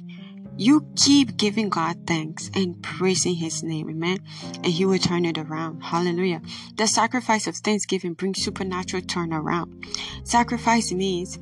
[0.57, 4.17] you keep giving God thanks and praising His name, amen.
[4.55, 5.81] And He will turn it around.
[5.81, 6.41] Hallelujah.
[6.75, 9.85] The sacrifice of thanksgiving brings supernatural turnaround.
[10.27, 11.37] Sacrifice means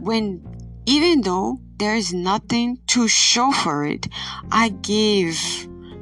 [0.00, 0.57] when
[0.88, 4.08] even though there is nothing to show for it,
[4.50, 5.36] I give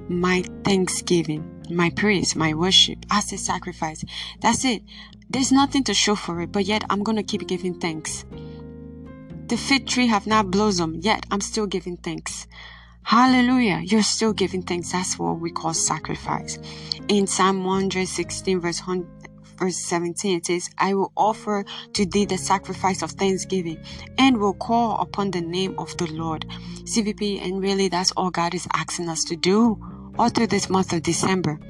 [0.08, 4.04] my thanksgiving, my praise, my worship as a sacrifice.
[4.40, 4.84] That's it.
[5.28, 8.24] There's nothing to show for it, but yet I'm going to keep giving thanks.
[9.48, 12.46] The fig tree have not blossomed, yet I'm still giving thanks.
[13.02, 13.80] Hallelujah.
[13.82, 14.92] You're still giving thanks.
[14.92, 16.60] That's what we call sacrifice.
[17.08, 18.78] In Psalm 116, verse
[19.58, 23.78] verse 17, it says, I will offer to thee the sacrifice of thanksgiving
[24.18, 26.46] and will call upon the name of the Lord.
[26.84, 29.80] CVP, and really that's all God is asking us to do
[30.18, 31.60] all through this month of December.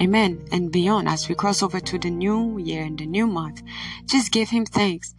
[0.00, 0.44] Amen.
[0.52, 3.62] And beyond, as we cross over to the new year and the new month,
[4.06, 5.14] just give Him thanks.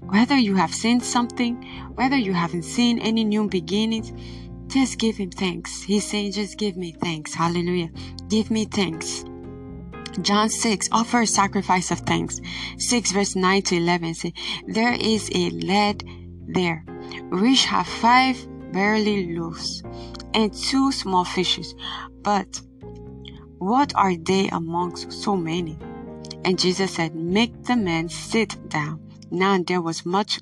[0.00, 1.62] Whether you have seen something,
[1.94, 4.12] whether you haven't seen any new beginnings,
[4.70, 5.82] Just give him thanks.
[5.82, 7.34] He's saying, just give me thanks.
[7.34, 7.90] Hallelujah.
[8.28, 9.24] Give me thanks.
[10.22, 12.40] John 6, offer a sacrifice of thanks.
[12.78, 14.32] 6 verse 9 to 11 say,
[14.66, 16.04] There is a lad
[16.46, 16.84] there,
[17.30, 18.36] which have five
[18.72, 19.82] barley loaves
[20.34, 21.74] and two small fishes.
[22.22, 22.60] But
[23.58, 25.78] what are they amongst so many?
[26.44, 29.00] And Jesus said, Make the men sit down.
[29.30, 30.40] Now there was much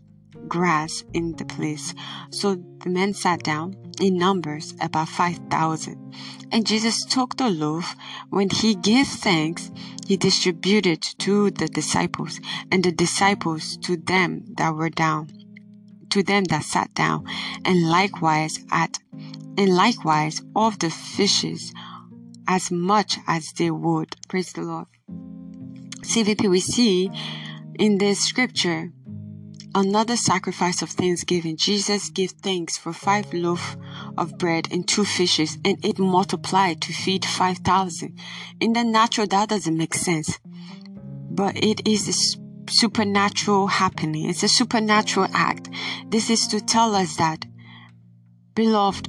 [0.48, 1.94] grass in the place.
[2.30, 6.14] So the men sat down in numbers about 5,000.
[6.50, 7.94] And Jesus took the loaf.
[8.30, 9.70] When he gave thanks,
[10.06, 12.40] he distributed to the disciples
[12.72, 15.28] and the disciples to them that were down,
[16.10, 17.24] to them that sat down,
[17.64, 18.98] and likewise at,
[19.58, 21.72] and likewise of the fishes
[22.46, 24.16] as much as they would.
[24.28, 24.86] Praise the Lord.
[26.00, 27.10] CVP, we see
[27.78, 28.90] in this scripture
[29.78, 31.56] another sacrifice of thanksgiving.
[31.56, 33.76] Jesus gave thanks for five loaves
[34.16, 38.18] of bread and two fishes, and it multiplied to feed 5,000.
[38.60, 40.38] In the natural, that doesn't make sense.
[41.30, 44.28] But it is a supernatural happening.
[44.28, 45.68] It's a supernatural act.
[46.08, 47.44] This is to tell us that,
[48.54, 49.08] beloved,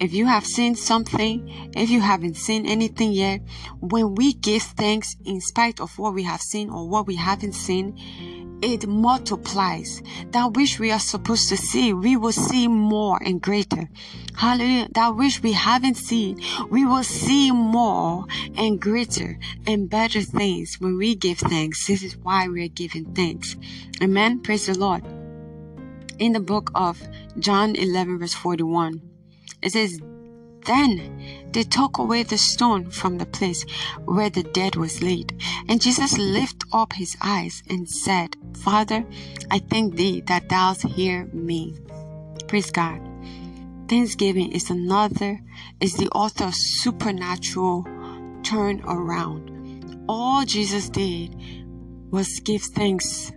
[0.00, 3.40] if you have seen something, if you haven't seen anything yet,
[3.80, 7.54] when we give thanks in spite of what we have seen or what we haven't
[7.54, 10.02] seen, it multiplies.
[10.30, 13.88] That which we are supposed to see, we will see more and greater.
[14.36, 14.88] Hallelujah.
[14.92, 16.40] That which we haven't seen,
[16.70, 18.24] we will see more
[18.56, 21.86] and greater and better things when we give thanks.
[21.86, 23.56] This is why we are giving thanks.
[24.02, 24.40] Amen.
[24.40, 25.04] Praise the Lord.
[26.18, 27.02] In the book of
[27.38, 29.02] John 11 verse 41,
[29.62, 30.00] it says,
[30.64, 33.64] then they took away the stone from the place
[34.04, 35.40] where the dead was laid.
[35.68, 39.04] And Jesus lifted up his eyes and said, Father,
[39.50, 41.76] I thank thee that thou hear me.
[42.48, 43.00] Praise God.
[43.88, 45.40] Thanksgiving is another,
[45.80, 47.86] is the author of supernatural
[48.42, 50.04] turn around.
[50.08, 51.34] All Jesus did
[52.10, 53.32] was give thanks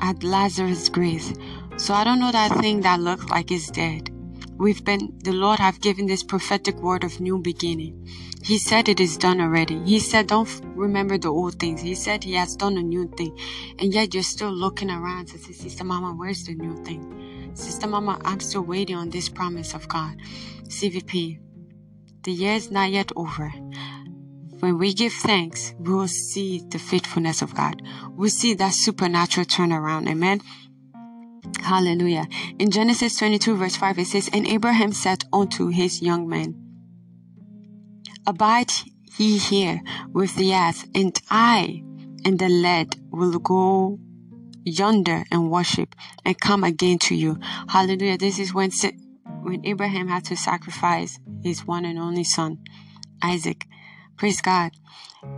[0.00, 1.32] at Lazarus' grave.
[1.76, 4.10] So I don't know that thing that looked like it's dead
[4.58, 8.06] we've been, the Lord have given this prophetic word of new beginning.
[8.42, 9.78] He said it is done already.
[9.84, 11.80] He said, don't remember the old things.
[11.80, 13.38] He said he has done a new thing.
[13.78, 17.50] And yet you're still looking around to say, Sister Mama, where's the new thing?
[17.54, 20.16] Sister Mama, I'm still waiting on this promise of God.
[20.68, 21.40] CVP,
[22.22, 23.52] the year is not yet over.
[24.60, 27.80] When we give thanks, we will see the faithfulness of God.
[28.10, 30.08] We'll see that supernatural turnaround.
[30.08, 30.40] Amen.
[31.60, 32.26] Hallelujah.
[32.58, 36.54] In Genesis 22 verse 5 it says, And Abraham said unto his young men,
[38.26, 38.72] Abide
[39.16, 39.80] ye here
[40.12, 41.82] with the ass, and I
[42.24, 43.98] and the lad will go
[44.64, 45.94] yonder and worship
[46.24, 47.38] and come again to you.
[47.68, 48.18] Hallelujah.
[48.18, 48.70] This is when,
[49.42, 52.58] when Abraham had to sacrifice his one and only son,
[53.22, 53.66] Isaac.
[54.18, 54.72] Praise God.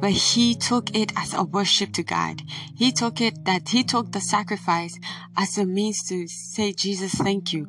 [0.00, 2.42] But he took it as a worship to God.
[2.74, 4.98] He took it that he took the sacrifice
[5.36, 7.68] as a means to say, Jesus, thank you.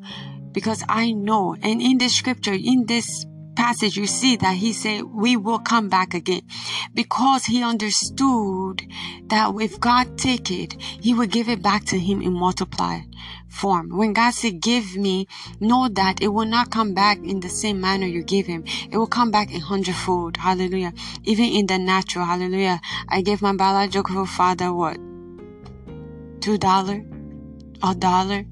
[0.54, 3.26] Because I know, and in this scripture, in this
[3.62, 6.42] passage, you see that he said, we will come back again
[6.96, 8.82] because he understood
[9.28, 13.02] that if God take it, he will give it back to him in multiply
[13.50, 13.96] form.
[13.96, 15.28] When God said, give me,
[15.60, 18.64] know that it will not come back in the same manner you give him.
[18.90, 20.38] It will come back in hundredfold.
[20.38, 20.94] Hallelujah.
[21.24, 22.26] Even in the natural.
[22.26, 22.82] Hallelujah.
[23.10, 24.98] I gave my biological father what?
[26.42, 27.04] Two dollar?
[27.84, 28.44] A dollar?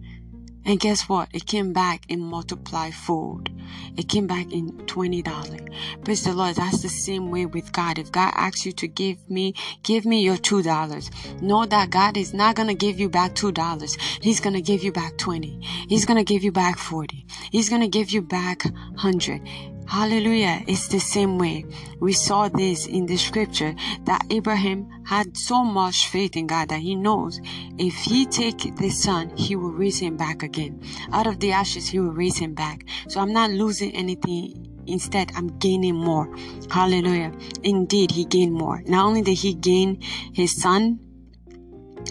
[0.70, 1.30] And guess what?
[1.34, 3.50] It came back in multiplied fold.
[3.98, 6.06] It came back in $20.
[6.06, 6.58] Praise the Lord.
[6.58, 7.98] That's the same way with God.
[7.98, 11.42] If God asks you to give me, give me your $2.
[11.42, 14.22] Know that God is not going to give you back $2.
[14.22, 15.60] He's going to give you back 20.
[15.90, 17.26] He's going to give you back 40.
[17.50, 19.42] He's going to give you back 100.
[19.90, 20.62] Hallelujah.
[20.68, 21.66] It's the same way.
[22.00, 23.74] We saw this in the scripture
[24.06, 27.42] that Abraham had so much faith in God that he knows
[27.80, 30.80] if he take the son, he will raise him back again.
[31.12, 32.86] Out of the ashes, he will raise him back.
[33.08, 34.84] So I'm not losing anything.
[34.86, 36.30] Instead, I'm gaining more.
[36.70, 37.32] Hallelujah.
[37.64, 38.84] Indeed, he gained more.
[38.86, 40.02] Not only did he gain
[40.34, 41.00] his son,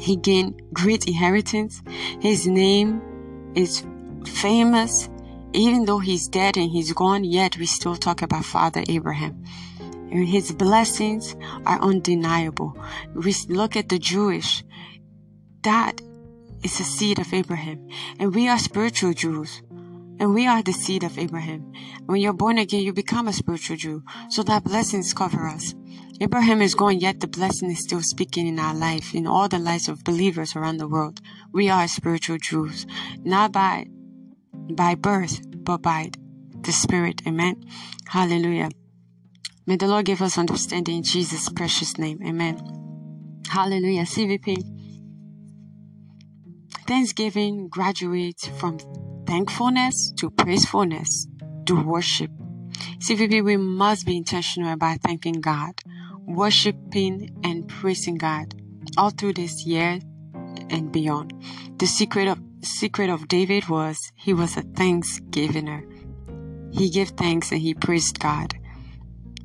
[0.01, 1.81] he gained great inheritance.
[2.21, 3.01] His name
[3.55, 3.85] is
[4.27, 5.09] famous
[5.53, 9.43] even though he's dead and he's gone, yet we still talk about Father Abraham.
[10.11, 11.37] And his blessings
[11.67, 12.77] are undeniable.
[13.15, 14.65] We look at the Jewish,
[15.63, 16.01] that
[16.63, 17.89] is the seed of Abraham.
[18.19, 19.63] And we are spiritual Jews.
[20.21, 21.73] And we are the seed of Abraham.
[22.07, 24.03] When you're born again, you become a spiritual Jew.
[24.31, 25.75] So that blessings cover us.
[26.21, 29.61] Abraham is gone, yet the blessing is still speaking in our life, in all the
[29.61, 31.21] lives of believers around the world.
[31.53, 32.87] We are spiritual Jews,
[33.23, 33.87] not by
[34.77, 36.11] by birth, but by
[36.63, 37.23] the Spirit.
[37.27, 37.65] Amen.
[38.07, 38.71] Hallelujah.
[39.67, 42.21] May the Lord give us understanding in Jesus' precious name.
[42.27, 42.59] Amen.
[43.49, 44.03] Hallelujah.
[44.03, 44.65] CVP.
[46.87, 48.79] Thanksgiving graduates from
[49.27, 51.27] thankfulness to praisefulness
[51.67, 52.31] to worship.
[52.99, 55.75] CVP, we must be intentional about thanking God,
[56.27, 58.55] worshiping and praising God
[58.97, 59.99] all through this year
[60.71, 61.33] and beyond.
[61.79, 65.85] The secret of secret of David was he was a thanksgiver.
[66.71, 68.55] He gave thanks and he praised God.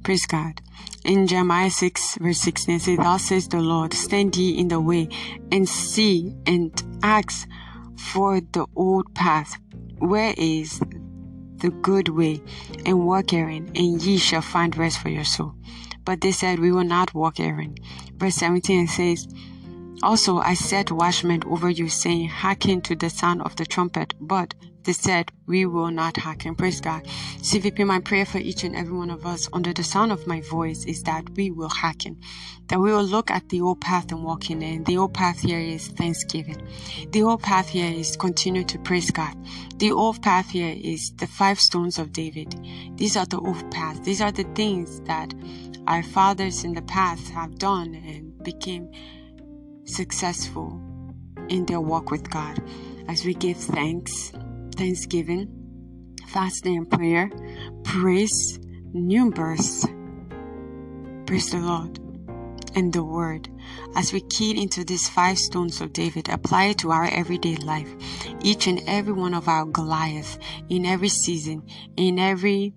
[0.04, 0.62] Praise God.
[1.06, 4.80] In Jeremiah 6 verse 16 it says, Thus says the Lord, stand ye in the
[4.80, 5.08] way
[5.52, 6.72] and see and
[7.04, 7.48] ask
[7.98, 9.58] for the old path.
[10.00, 10.82] Where is
[11.64, 12.42] the good way
[12.86, 15.56] and walk therein, and ye shall find rest for your soul.
[16.04, 17.76] But they said, We will not walk therein.
[18.18, 19.28] Verse 17 says,
[20.04, 24.14] Also I set watchmen over you, saying, Hearken to the sound of the trumpet.
[24.20, 26.56] But they said, We will not hearken.
[26.56, 27.06] Praise God.
[27.38, 30.42] CVP, my prayer for each and every one of us under the sound of my
[30.42, 32.20] voice is that we will hearken.
[32.68, 34.84] That we will look at the old path and walk in it.
[34.84, 36.68] The old path here is thanksgiving.
[37.12, 39.38] The old path here is continue to praise God.
[39.78, 42.54] The old path here is the five stones of David.
[42.98, 44.02] These are the old paths.
[44.02, 45.34] These are the things that
[45.88, 48.92] our fathers in the past have done and became
[49.86, 50.82] successful
[51.50, 52.62] in their walk with God.
[53.08, 54.32] As we give thanks,
[54.76, 55.48] thanksgiving,
[56.28, 57.30] fasting and prayer,
[57.84, 58.60] praise,
[58.94, 59.86] new birth.
[61.26, 62.00] Praise the Lord.
[62.76, 63.50] And the word.
[63.96, 67.94] As we key into these five stones of David, apply it to our everyday life.
[68.42, 71.68] Each and every one of our Goliath in every season,
[71.98, 72.74] in every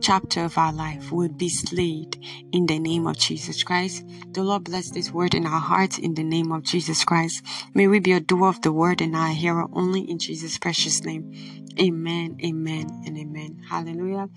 [0.00, 2.18] chapter of our life would be slayed
[2.52, 4.04] in the name of Jesus Christ.
[4.32, 7.44] The Lord bless this word in our hearts in the name of Jesus Christ.
[7.74, 10.58] May we be a doer of the word and not a hearer only in Jesus'
[10.58, 11.32] precious name.
[11.80, 13.62] Amen, amen, and amen.
[13.68, 14.28] Hallelujah.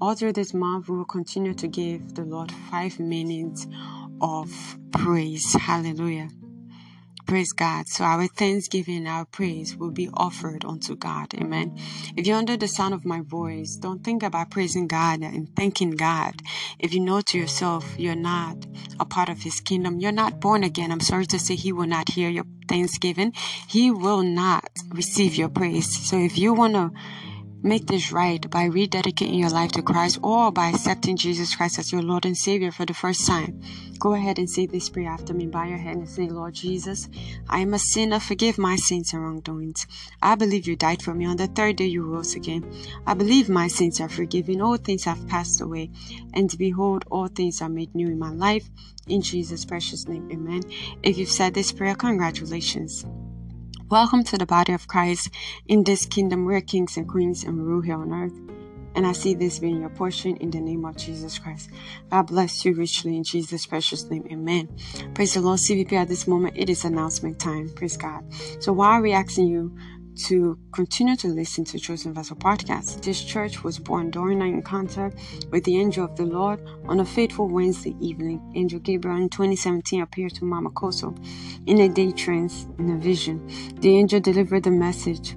[0.00, 3.66] All through this month, we will continue to give the Lord five minutes
[4.20, 5.54] of praise.
[5.54, 6.28] Hallelujah.
[7.28, 7.88] Praise God.
[7.88, 11.34] So our thanksgiving, our praise will be offered unto God.
[11.34, 11.76] Amen.
[12.16, 15.90] If you're under the sound of my voice, don't think about praising God and thanking
[15.90, 16.40] God.
[16.78, 18.56] If you know to yourself you're not
[18.98, 20.90] a part of his kingdom, you're not born again.
[20.90, 23.34] I'm sorry to say he will not hear your thanksgiving.
[23.68, 26.08] He will not receive your praise.
[26.08, 26.92] So if you want to
[27.60, 31.90] Make this right by rededicating your life to Christ or by accepting Jesus Christ as
[31.90, 33.60] your Lord and Savior for the first time.
[33.98, 35.48] Go ahead and say this prayer after me.
[35.48, 37.08] Bow your head and say, Lord Jesus,
[37.48, 38.20] I am a sinner.
[38.20, 39.88] Forgive my sins and wrongdoings.
[40.22, 41.26] I believe you died for me.
[41.26, 42.64] On the third day you rose again.
[43.06, 44.60] I believe my sins are forgiven.
[44.60, 45.90] All things have passed away.
[46.34, 48.70] And behold, all things are made new in my life.
[49.08, 50.62] In Jesus' precious name, amen.
[51.02, 53.04] If you've said this prayer, congratulations.
[53.90, 55.30] Welcome to the body of Christ.
[55.66, 58.34] In this kingdom, we're kings and queens and rule here on earth.
[58.94, 61.70] And I see this being your portion in the name of Jesus Christ.
[62.10, 64.26] God bless you richly in Jesus' precious name.
[64.30, 64.68] Amen.
[65.14, 65.58] Praise the Lord.
[65.58, 67.70] CVP at this moment, it is announcement time.
[67.70, 68.24] Praise God.
[68.60, 69.74] So while we're asking you
[70.18, 73.02] to continue to listen to Chosen Vessel podcast.
[73.02, 75.12] This church was born during an encounter
[75.50, 78.52] with the angel of the Lord on a fateful Wednesday evening.
[78.54, 81.16] Angel Gabriel in 2017 appeared to Mama Kosso
[81.66, 83.46] in a day trance in a vision.
[83.80, 85.36] The angel delivered the message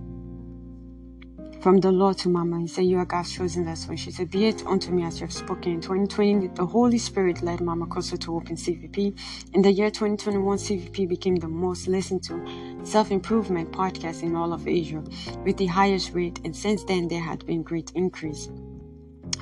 [1.62, 2.60] from the Lord to Mama.
[2.60, 3.96] He said, You are God's chosen vessel.
[3.96, 5.74] She said, Be it unto me as you have spoken.
[5.74, 9.18] In 2020, the Holy Spirit led Mama Kosso to open CVP.
[9.54, 14.54] In the year 2021, CVP became the most listened to self improvement podcast in all
[14.54, 15.04] of Asia
[15.46, 16.40] with the highest rate.
[16.44, 18.50] And since then, there had been great increase.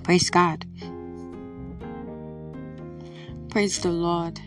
[0.04, 0.66] Praise God.
[3.50, 4.40] Praise the Lord.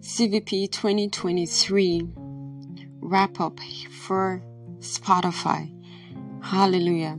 [0.00, 2.08] CVP 2023
[3.00, 3.58] wrap up
[3.90, 4.42] for
[4.78, 5.79] Spotify.
[6.42, 7.18] Hallelujah.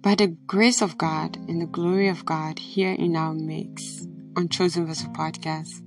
[0.00, 4.06] By the grace of God and the glory of God here in our mix
[4.36, 5.82] on Chosen Vessel Podcast.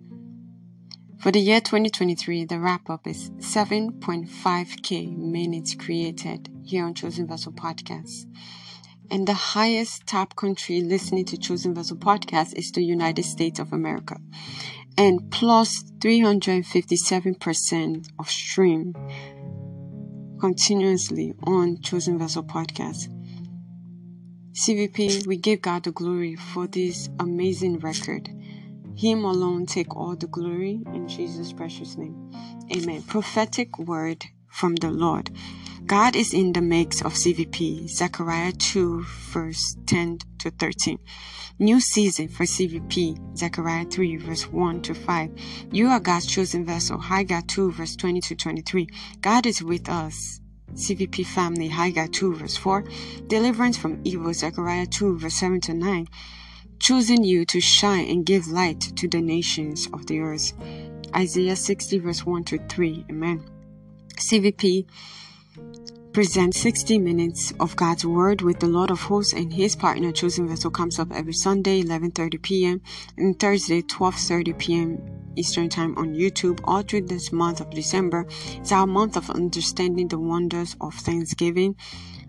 [1.20, 7.52] For the year 2023, the wrap up is 7.5k minutes created here on Chosen Vessel
[7.52, 8.26] Podcast.
[9.12, 13.74] And the highest top country listening to Chosen Vessel Podcast is the United States of
[13.74, 14.18] America.
[14.98, 18.94] And plus 357% of stream
[20.40, 23.10] continuously on Chosen Vessel Podcast.
[24.54, 28.30] CVP, we give God the glory for this amazing record.
[28.96, 32.32] Him alone take all the glory in Jesus' precious name.
[32.74, 33.02] Amen.
[33.04, 35.30] Prophetic word from the Lord.
[35.90, 41.00] God is in the mix of CVP, Zechariah 2, verse 10 to 13.
[41.58, 45.32] New season for CVP, Zechariah 3, verse 1 to 5.
[45.72, 48.88] You are God's chosen vessel, Haggai 2, verse 20 to 23.
[49.22, 50.42] God is with us
[50.76, 52.84] CVP family, Haggai 2 verse 4,
[53.26, 56.08] deliverance from evil, Zechariah 2 verse 7 to 9,
[56.78, 60.54] choosing you to shine and give light to the nations of the earth,
[61.16, 63.44] Isaiah 60 verse 1 to 3, Amen.
[64.20, 64.86] CVP
[66.14, 70.48] presents 60 minutes of God's Word with the Lord of Hosts and his partner Chosen
[70.48, 72.82] Vessel comes up every Sunday 11:30 p.m.
[73.18, 74.98] and Thursday 12:30 p.m.
[75.36, 78.26] Eastern Time on YouTube all through this month of December.
[78.56, 81.76] It's our month of understanding the wonders of Thanksgiving.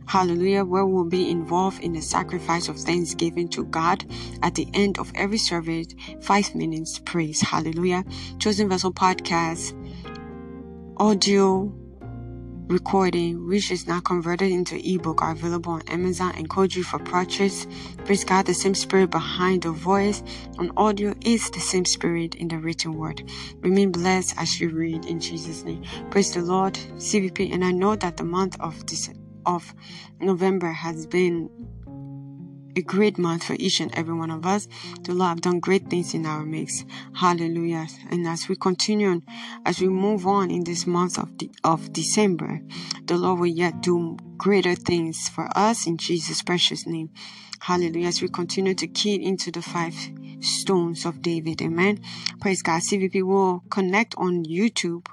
[0.07, 4.05] Hallelujah, where we'll be involved in the sacrifice of thanksgiving to God
[4.43, 5.87] at the end of every service.
[6.21, 7.41] Five minutes praise.
[7.41, 8.05] Hallelujah.
[8.39, 9.73] Chosen Vessel Podcast,
[10.99, 11.80] audio
[12.71, 17.67] recording, which is now converted into ebook, are available on Amazon and Koju for purchase.
[18.05, 20.23] Praise God, the same spirit behind the voice
[20.57, 23.29] on audio is the same spirit in the written word.
[23.61, 25.83] Remain blessed as you read in Jesus' name.
[26.11, 27.53] Praise the Lord, CVP.
[27.53, 29.11] And I know that the month of this
[29.47, 29.75] of
[30.21, 31.51] November has been
[32.77, 34.69] a great month for each and every one of us.
[35.03, 36.87] The Lord have done great things in our midst.
[37.15, 37.87] Hallelujah.
[38.11, 39.23] And as we continue on,
[39.67, 42.61] as we move on in this month of, the, of December,
[43.05, 47.11] the Lord will yet do greater things for us in Jesus' precious name.
[47.61, 48.09] Hallelujah.
[48.09, 49.95] As we continue to key into the five
[50.41, 51.61] stones of David.
[51.63, 52.01] Amen.
[52.41, 52.81] Praise God.
[52.83, 55.07] CVP will connect on YouTube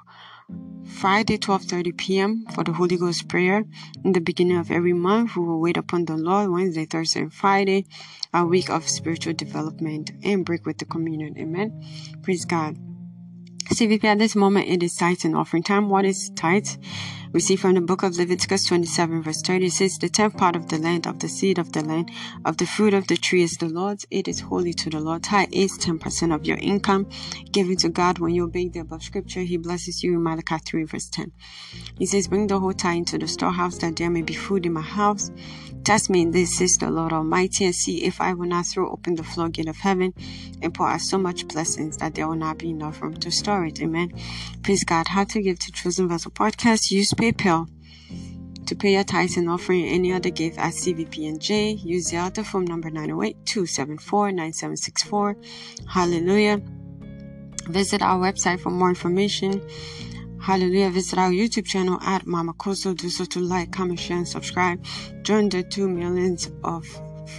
[0.88, 2.46] Friday 12:30 p.m.
[2.54, 3.66] for the Holy Ghost prayer.
[4.04, 7.34] In the beginning of every month, we will wait upon the Lord Wednesday, Thursday, and
[7.34, 7.86] Friday,
[8.34, 11.38] a week of spiritual development and break with the communion.
[11.38, 11.84] Amen.
[12.24, 12.78] Praise God.
[13.70, 15.90] CVP at this moment it is tithe and offering time.
[15.90, 16.70] What is tithe?
[17.34, 20.56] We see from the book of Leviticus 27 verse 30 it says, The tenth part
[20.56, 22.10] of the land, of the seed of the land,
[22.46, 24.06] of the fruit of the tree is the Lord's.
[24.10, 25.24] It is holy to the Lord.
[25.24, 27.10] Tithe is 10% of your income
[27.52, 29.42] given to God when you obey the above scripture.
[29.42, 31.32] He blesses you in Malachi 3 verse 10.
[31.98, 34.74] He says, Bring the whole tithe into the storehouse that there may be food in
[34.74, 35.32] my house.
[35.84, 38.90] Test me in this, says the Lord Almighty, and see if I will not throw
[38.90, 40.14] open the floodgate of heaven
[40.62, 43.66] and pour out so much blessings that there will not be enough room to store
[43.66, 43.82] it.
[43.82, 44.12] Amen.
[44.64, 45.08] Praise God.
[45.08, 46.92] How to give to Chosen Vessel Podcast.
[46.92, 47.68] Use PayPal
[48.68, 51.72] to pay your tithes and offering any other gift at CVP and J.
[51.72, 55.36] Use the other phone number 908-274-9764.
[55.90, 56.62] Hallelujah.
[57.70, 59.66] Visit our website for more information.
[60.42, 60.90] Hallelujah.
[60.92, 62.96] Visit our YouTube channel at Mama Kosso.
[62.96, 64.86] Do so to like, comment, share, and subscribe.
[65.24, 66.86] Join the 2 millions of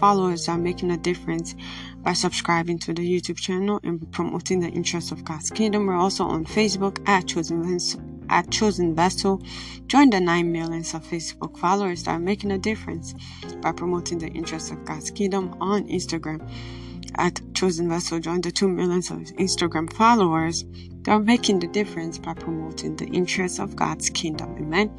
[0.00, 1.54] followers are making a difference
[1.98, 5.86] by subscribing to the YouTube channel and promoting the interests of God's kingdom.
[5.86, 8.17] We're also on Facebook at Chosen Vessel.
[8.30, 9.42] At Chosen Vessel,
[9.86, 13.14] join the 9 millions of Facebook followers that are making a difference
[13.62, 16.48] by promoting the interests of God's kingdom on Instagram
[17.16, 18.20] at Chosen Vessel.
[18.20, 20.64] Join the 2 millions of Instagram followers
[21.02, 24.54] that are making the difference by promoting the interests of God's kingdom.
[24.58, 24.96] Amen.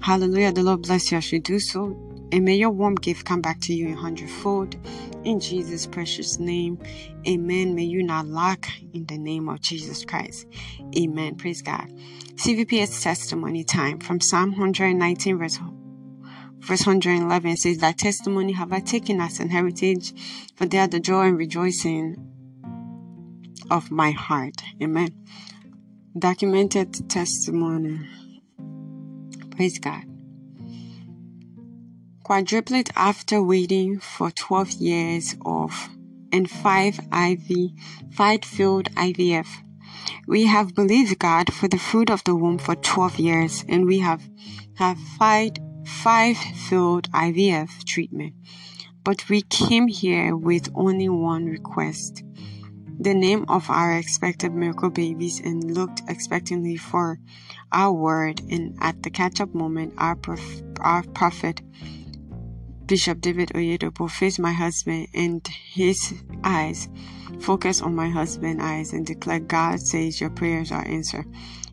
[0.00, 0.52] Hallelujah.
[0.52, 1.96] The Lord bless you as you do so.
[2.32, 4.76] And may your warm gift come back to you in hundredfold.
[5.24, 6.78] In Jesus' precious name.
[7.28, 7.74] Amen.
[7.74, 10.46] May you not lack in the name of Jesus Christ.
[10.96, 11.36] Amen.
[11.36, 11.92] Praise God.
[12.36, 15.58] CVPS testimony time from Psalm 119 verse
[16.58, 20.12] verse 111 says that testimony have I taken as an heritage,
[20.56, 22.16] for they are the joy and rejoicing
[23.70, 24.62] of my heart.
[24.82, 25.14] Amen
[26.18, 28.00] documented testimony.
[29.50, 30.04] Praise God.
[32.24, 35.88] Quadruplet after waiting for 12 years of
[36.32, 37.70] and 5 IV,
[38.12, 39.46] 5 failed IVF.
[40.26, 43.98] We have believed God for the fruit of the womb for 12 years and we
[43.98, 44.22] have
[44.76, 45.52] have five,
[45.86, 48.34] five failed IVF treatment.
[49.04, 52.22] But we came here with only one request
[53.02, 57.18] the name of our expected miracle babies and looked expectantly for
[57.72, 58.40] our word.
[58.50, 61.60] And at the catch up moment, our, prof- our prophet,
[62.86, 66.14] Bishop David Oyedepo, faced my husband and his
[66.44, 66.88] eyes
[67.40, 71.26] focused on my husband's eyes and declared, God says your prayers are answered.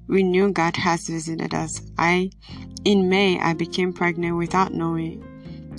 [0.08, 1.82] We knew God has visited us.
[1.98, 2.32] I,
[2.84, 5.24] in May, I became pregnant without knowing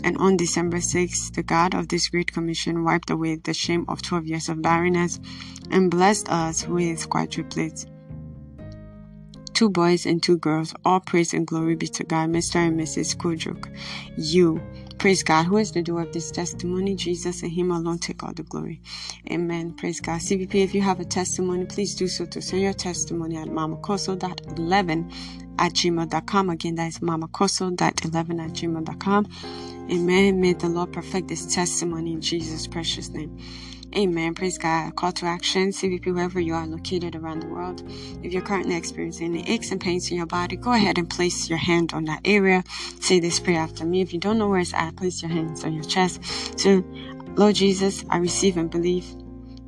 [0.05, 4.03] and on December 6th, the God of this great commission wiped away the shame of
[4.03, 5.20] 12 years of barrenness
[5.70, 7.87] and blessed us with quadruplets.
[9.53, 10.74] Two boys and two girls.
[10.85, 12.57] All praise and glory be to God, Mr.
[12.57, 13.14] and Mrs.
[13.16, 13.68] Kudruk.
[14.16, 14.61] You.
[15.01, 15.46] Praise God.
[15.46, 16.96] Who is the doer of this testimony?
[16.96, 18.82] Jesus and Him alone take all the glory.
[19.32, 19.74] Amen.
[19.74, 20.20] Praise God.
[20.22, 25.12] CVP, if you have a testimony, please do so to send your testimony at mamakoso.11
[25.61, 26.51] at gmail.com.
[26.51, 27.78] Again, that is mamakoso.11
[28.44, 29.28] at gmail.com.
[29.92, 30.40] Amen.
[30.40, 33.38] May the Lord perfect this testimony in Jesus' precious name.
[33.97, 34.34] Amen.
[34.34, 34.95] Praise God.
[34.95, 35.70] Call to action.
[35.70, 37.82] CVP, wherever you are located around the world.
[38.22, 41.49] If you're currently experiencing any aches and pains in your body, go ahead and place
[41.49, 42.62] your hand on that area.
[43.01, 44.01] Say this prayer after me.
[44.01, 46.20] If you don't know where it's at, place your hands on your chest.
[46.61, 46.84] So,
[47.36, 49.07] Lord Jesus, I receive and believe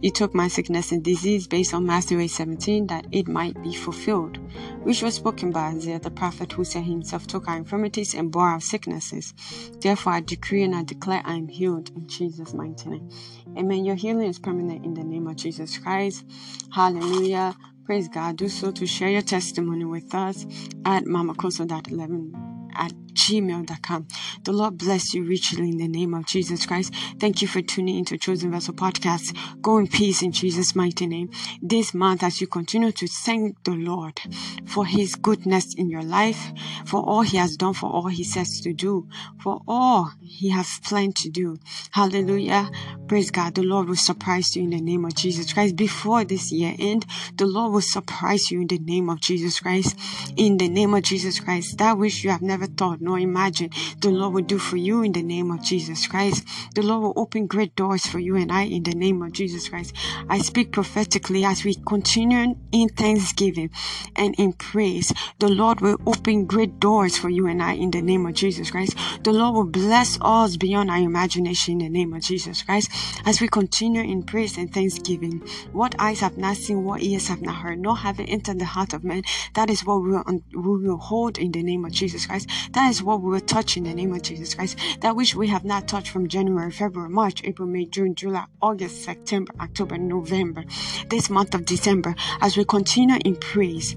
[0.02, 3.72] you took my sickness and disease based on Matthew 8 17 that it might be
[3.72, 4.38] fulfilled,
[4.82, 8.48] which was spoken by Isaiah the prophet who said himself took our infirmities and bore
[8.48, 9.32] our sicknesses.
[9.80, 13.08] Therefore I decree and I declare I am healed in Jesus' mighty name.
[13.56, 13.84] Amen.
[13.84, 16.24] Your healing is permanent in the name of Jesus Christ.
[16.72, 17.54] Hallelujah.
[17.86, 18.36] Praise God.
[18.36, 20.44] Do so to share your testimony with us
[20.84, 24.08] at mamakoso.11 at gmail.com.
[24.44, 26.92] The Lord bless you richly in the name of Jesus Christ.
[27.20, 29.36] Thank you for tuning into Chosen Vessel Podcast.
[29.60, 31.30] Go in peace in Jesus' mighty name.
[31.60, 34.20] This month, as you continue to thank the Lord
[34.66, 36.52] for his goodness in your life,
[36.86, 39.08] for all he has done, for all he says to do,
[39.40, 41.58] for all he has planned to do.
[41.90, 42.70] Hallelujah.
[43.06, 43.54] Praise God.
[43.54, 45.76] The Lord will surprise you in the name of Jesus Christ.
[45.76, 47.04] Before this year end,
[47.36, 49.98] the Lord will surprise you in the name of Jesus Christ.
[50.36, 51.78] In the name of Jesus Christ.
[51.78, 55.12] That which you have never thought nor imagined, the Lord will do for you in
[55.12, 56.44] the name of Jesus Christ.
[56.74, 59.68] The Lord will open great doors for you and I in the name of Jesus
[59.68, 59.94] Christ.
[60.28, 63.70] I speak prophetically as we continue in thanksgiving
[64.16, 65.12] and in praise.
[65.38, 68.70] The Lord will open great doors for you and I in the name of Jesus
[68.70, 68.96] Christ.
[69.22, 72.90] The Lord will bless us beyond our imagination in the name of Jesus Christ.
[73.24, 77.42] As we continue in praise and thanksgiving, what eyes have not seen, what ears have
[77.42, 79.22] not heard, nor have it entered the heart of man,
[79.54, 82.48] that is what we will, we will hold in the name of Jesus Christ.
[82.72, 84.78] That is what we will touch in the name of Jesus Christ.
[85.00, 89.04] That which we have not touched from January, February, March, April, May, June, July, August,
[89.04, 90.64] September, October, November,
[91.08, 93.96] this month of December, as we continue in praise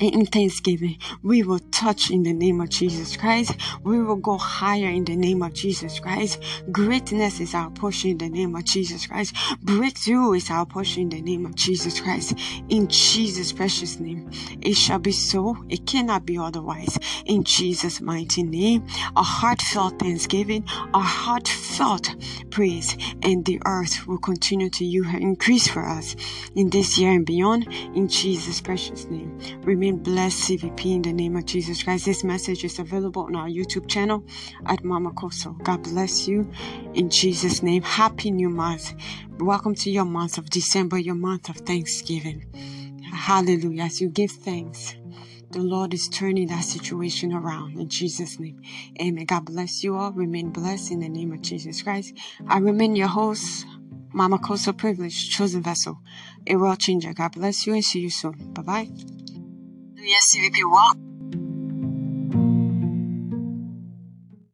[0.00, 3.56] in thanksgiving, we will touch in the name of Jesus Christ.
[3.82, 6.42] We will go higher in the name of Jesus Christ.
[6.70, 9.34] Greatness is our portion in the name of Jesus Christ.
[9.62, 12.34] Breakthrough is our portion in the name of Jesus Christ.
[12.68, 14.30] In Jesus' precious name,
[14.60, 15.56] it shall be so.
[15.68, 16.98] It cannot be otherwise.
[17.24, 18.86] In Jesus' mighty name,
[19.16, 22.14] a heartfelt thanksgiving, a heartfelt
[22.50, 26.16] praise, and the earth will continue to increase for us
[26.54, 27.66] in this year and beyond.
[27.94, 32.06] In Jesus' precious name, remain blessed, CVP, in the name of Jesus Christ.
[32.06, 34.24] This message is available on our YouTube channel
[34.66, 35.52] at Mama Kosso.
[35.62, 36.50] God bless you
[36.94, 37.82] in Jesus' name.
[37.82, 38.94] Happy new month.
[39.38, 42.44] Welcome to your month of December, your month of Thanksgiving.
[43.12, 43.84] Hallelujah.
[43.84, 44.96] As you give thanks,
[45.50, 48.60] the Lord is turning that situation around in Jesus' name.
[49.00, 49.24] Amen.
[49.24, 50.10] God bless you all.
[50.10, 52.12] Remain blessed in the name of Jesus Christ.
[52.48, 53.64] I remain your host,
[54.12, 56.00] Mama Kosso Privileged, chosen vessel,
[56.44, 57.14] a world changer.
[57.14, 58.52] God bless you and see you soon.
[58.52, 58.90] Bye bye.
[60.06, 61.15] Yes, CVP, walk.